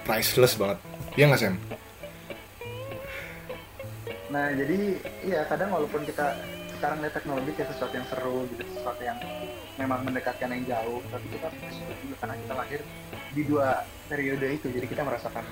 Priceless 0.07 0.55
banget. 0.55 0.79
Iya 1.19 1.27
nggak 1.27 1.41
Sam? 1.43 1.59
Nah 4.31 4.47
jadi 4.55 4.95
iya 5.27 5.43
kadang 5.43 5.75
walaupun 5.75 6.07
kita 6.07 6.39
sekarang 6.79 7.03
lihat 7.03 7.19
teknologi 7.19 7.51
kayak 7.59 7.67
sesuatu 7.75 7.93
yang 7.99 8.07
seru 8.07 8.47
gitu, 8.47 8.63
sesuatu 8.79 9.01
yang 9.03 9.19
memang 9.75 10.07
mendekatkan 10.07 10.55
yang 10.55 10.63
jauh, 10.63 11.03
tapi 11.11 11.27
kita 11.35 11.51
bersyukur 11.51 11.95
juga 11.99 12.15
karena 12.23 12.35
kita 12.39 12.53
lahir 12.55 12.79
di 13.35 13.41
dua 13.43 13.67
periode 14.07 14.47
itu, 14.55 14.67
jadi 14.71 14.85
kita 14.87 15.01
merasakan 15.03 15.43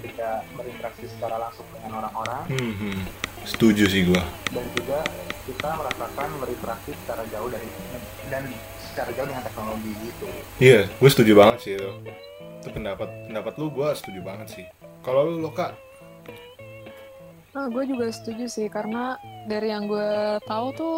ketika 0.00 0.44
berinteraksi 0.52 1.08
secara 1.08 1.40
langsung 1.40 1.64
dengan 1.72 2.04
orang-orang. 2.04 2.42
Hmm, 2.52 2.74
hmm. 2.76 2.98
setuju 3.48 3.84
sih 3.88 4.04
gua. 4.12 4.20
Dan 4.52 4.64
juga 4.76 5.00
kita 5.48 5.70
merasakan 5.72 6.28
berinteraksi 6.40 6.90
secara 7.00 7.24
jauh 7.32 7.48
dari 7.48 7.68
dan 8.28 8.44
secara 8.92 9.10
jauh 9.16 9.26
dengan 9.26 9.42
teknologi 9.42 9.90
gitu. 9.98 10.26
Iya, 10.60 10.80
gue 10.86 11.10
setuju 11.10 11.32
banget 11.34 11.58
sih 11.58 11.72
itu. 11.74 11.90
Itu 12.60 12.68
pendapat 12.70 13.08
pendapat 13.26 13.52
lu 13.56 13.66
gue 13.72 13.88
setuju 13.96 14.20
banget 14.20 14.48
sih. 14.52 14.66
Kalau 15.00 15.26
lu 15.26 15.40
lo 15.40 15.50
kak, 15.50 15.72
Nah, 17.52 17.68
gue 17.68 17.84
juga 17.84 18.08
setuju 18.08 18.48
sih 18.48 18.64
karena 18.72 19.20
dari 19.44 19.68
yang 19.68 19.84
gue 19.84 20.08
tahu 20.48 20.72
tuh 20.72 20.96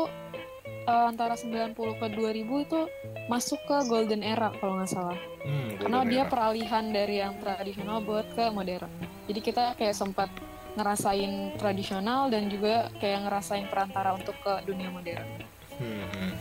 eh, 0.86 1.04
antara 1.10 1.34
90 1.34 1.74
ke 1.74 2.06
2000 2.14 2.46
itu 2.62 2.80
masuk 3.26 3.58
ke 3.66 3.76
golden 3.90 4.22
era 4.22 4.54
kalau 4.60 4.78
nggak 4.78 4.86
salah. 4.86 5.18
hmm, 5.42 5.82
Karena 5.82 6.06
dia 6.06 6.22
era. 6.22 6.30
peralihan 6.30 6.84
dari 6.94 7.18
yang 7.18 7.34
tradisional 7.42 7.98
buat 8.06 8.30
ke 8.30 8.54
modern. 8.54 8.86
Jadi 9.26 9.40
kita 9.42 9.74
kayak 9.74 9.96
sempat 9.98 10.30
ngerasain 10.74 11.58
tradisional 11.58 12.30
dan 12.30 12.46
juga 12.46 12.86
kayak 13.02 13.26
ngerasain 13.26 13.66
perantara 13.66 14.14
untuk 14.14 14.38
ke 14.38 14.62
dunia 14.62 14.94
modern. 14.94 15.26
Hmm, 15.74 16.06
hmm. 16.06 16.32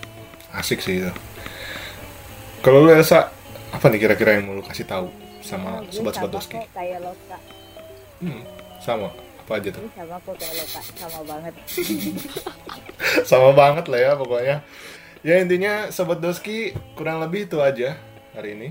Asik 0.53 0.79
sih 0.79 1.01
itu. 1.01 1.11
Kalau 2.63 2.85
lu 2.85 2.89
Elsa, 2.89 3.27
apa 3.69 3.85
nih 3.91 3.99
kira-kira 3.99 4.37
yang 4.37 4.47
mau 4.47 4.55
lu 4.55 4.63
kasih 4.63 4.87
tahu 4.87 5.11
sama 5.43 5.83
gue 5.83 5.91
sobat-sobat 5.91 6.31
sama 6.31 6.35
Doski? 6.39 6.57
kayak 6.71 6.99
lo 7.03 7.11
kak 7.27 7.41
Hmm, 8.23 8.41
sama. 8.79 9.11
Apa 9.43 9.59
aja 9.59 9.69
tuh? 9.75 9.83
Sama 9.91 10.15
kok 10.23 10.35
kayak 10.39 10.55
lo 10.55 10.65
kak 10.71 10.83
sama 10.95 11.19
banget 11.27 11.53
sama 13.29 13.49
banget 13.51 13.85
lah 13.91 13.99
ya 13.99 14.11
pokoknya. 14.15 14.55
Ya 15.23 15.39
intinya 15.39 15.87
sobat 15.89 16.19
Doski 16.19 16.71
kurang 16.95 17.19
lebih 17.19 17.47
itu 17.47 17.59
aja 17.59 17.95
hari 18.31 18.55
ini. 18.55 18.69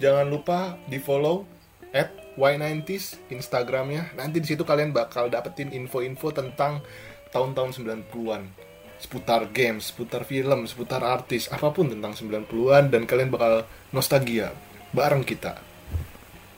Jangan 0.00 0.28
lupa 0.28 0.80
di 0.88 0.96
follow 0.96 1.44
at 1.92 2.08
Y90s 2.40 3.20
Instagramnya. 3.28 4.16
Nanti 4.16 4.40
di 4.40 4.48
situ 4.48 4.64
kalian 4.64 4.96
bakal 4.96 5.28
dapetin 5.28 5.68
info-info 5.68 6.32
tentang 6.32 6.80
tahun-tahun 7.28 7.76
90-an. 7.76 8.42
Seputar 9.02 9.50
games, 9.50 9.90
seputar 9.90 10.22
film, 10.22 10.62
seputar 10.70 11.02
artis, 11.02 11.50
apa 11.50 11.74
pun 11.74 11.90
tentang 11.90 12.14
90-an 12.14 12.86
dan 12.86 13.02
kalian 13.02 13.34
bakal 13.34 13.66
nostalgia 13.90 14.54
bareng 14.94 15.26
kita. 15.26 15.58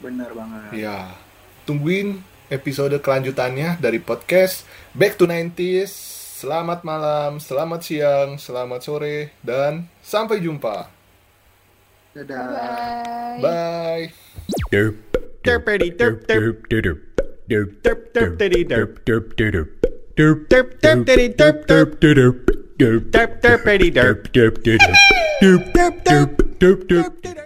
Bener 0.05 0.29
banget. 0.37 0.77
Ya, 0.77 1.17
tungguin 1.65 2.21
episode 2.53 3.01
kelanjutannya 3.01 3.81
dari 3.81 3.97
podcast 3.97 4.69
Back 4.93 5.17
to 5.17 5.25
90s. 5.25 6.21
Selamat 6.45 6.85
malam, 6.85 7.41
selamat 7.41 7.81
siang, 7.81 8.37
selamat 8.37 8.81
sore, 8.85 9.33
dan 9.41 9.89
sampai 10.05 10.45
jumpa. 10.45 10.93
Dadah. 12.13 12.45
Bye. 13.41 13.41
Bye. 13.41 14.07
Derp. 14.69 14.95
Derp 15.41 15.65
derp 15.65 16.69
derp. 16.69 17.01
Derp 17.49 17.71
derp 17.81 18.01
derp 18.13 18.33
diddy 18.37 18.61
derp 18.69 18.93
derp 19.09 19.27
derp. 19.35 19.84
Derp 20.17 20.49
derp 20.49 20.81
derp 20.81 21.07
diddy 21.07 21.29
derp 21.39 21.67
derp 21.67 22.01
derp. 22.01 22.51
Derp 22.79 23.13
derp 23.13 23.43
derpity 23.43 23.91
derp 23.91 24.33
derp 24.33 24.63
derp. 24.65 24.81
Derp 25.43 25.75
derp 25.75 26.05
derp 26.05 26.89
derp 26.89 26.89
derp. 26.89 27.45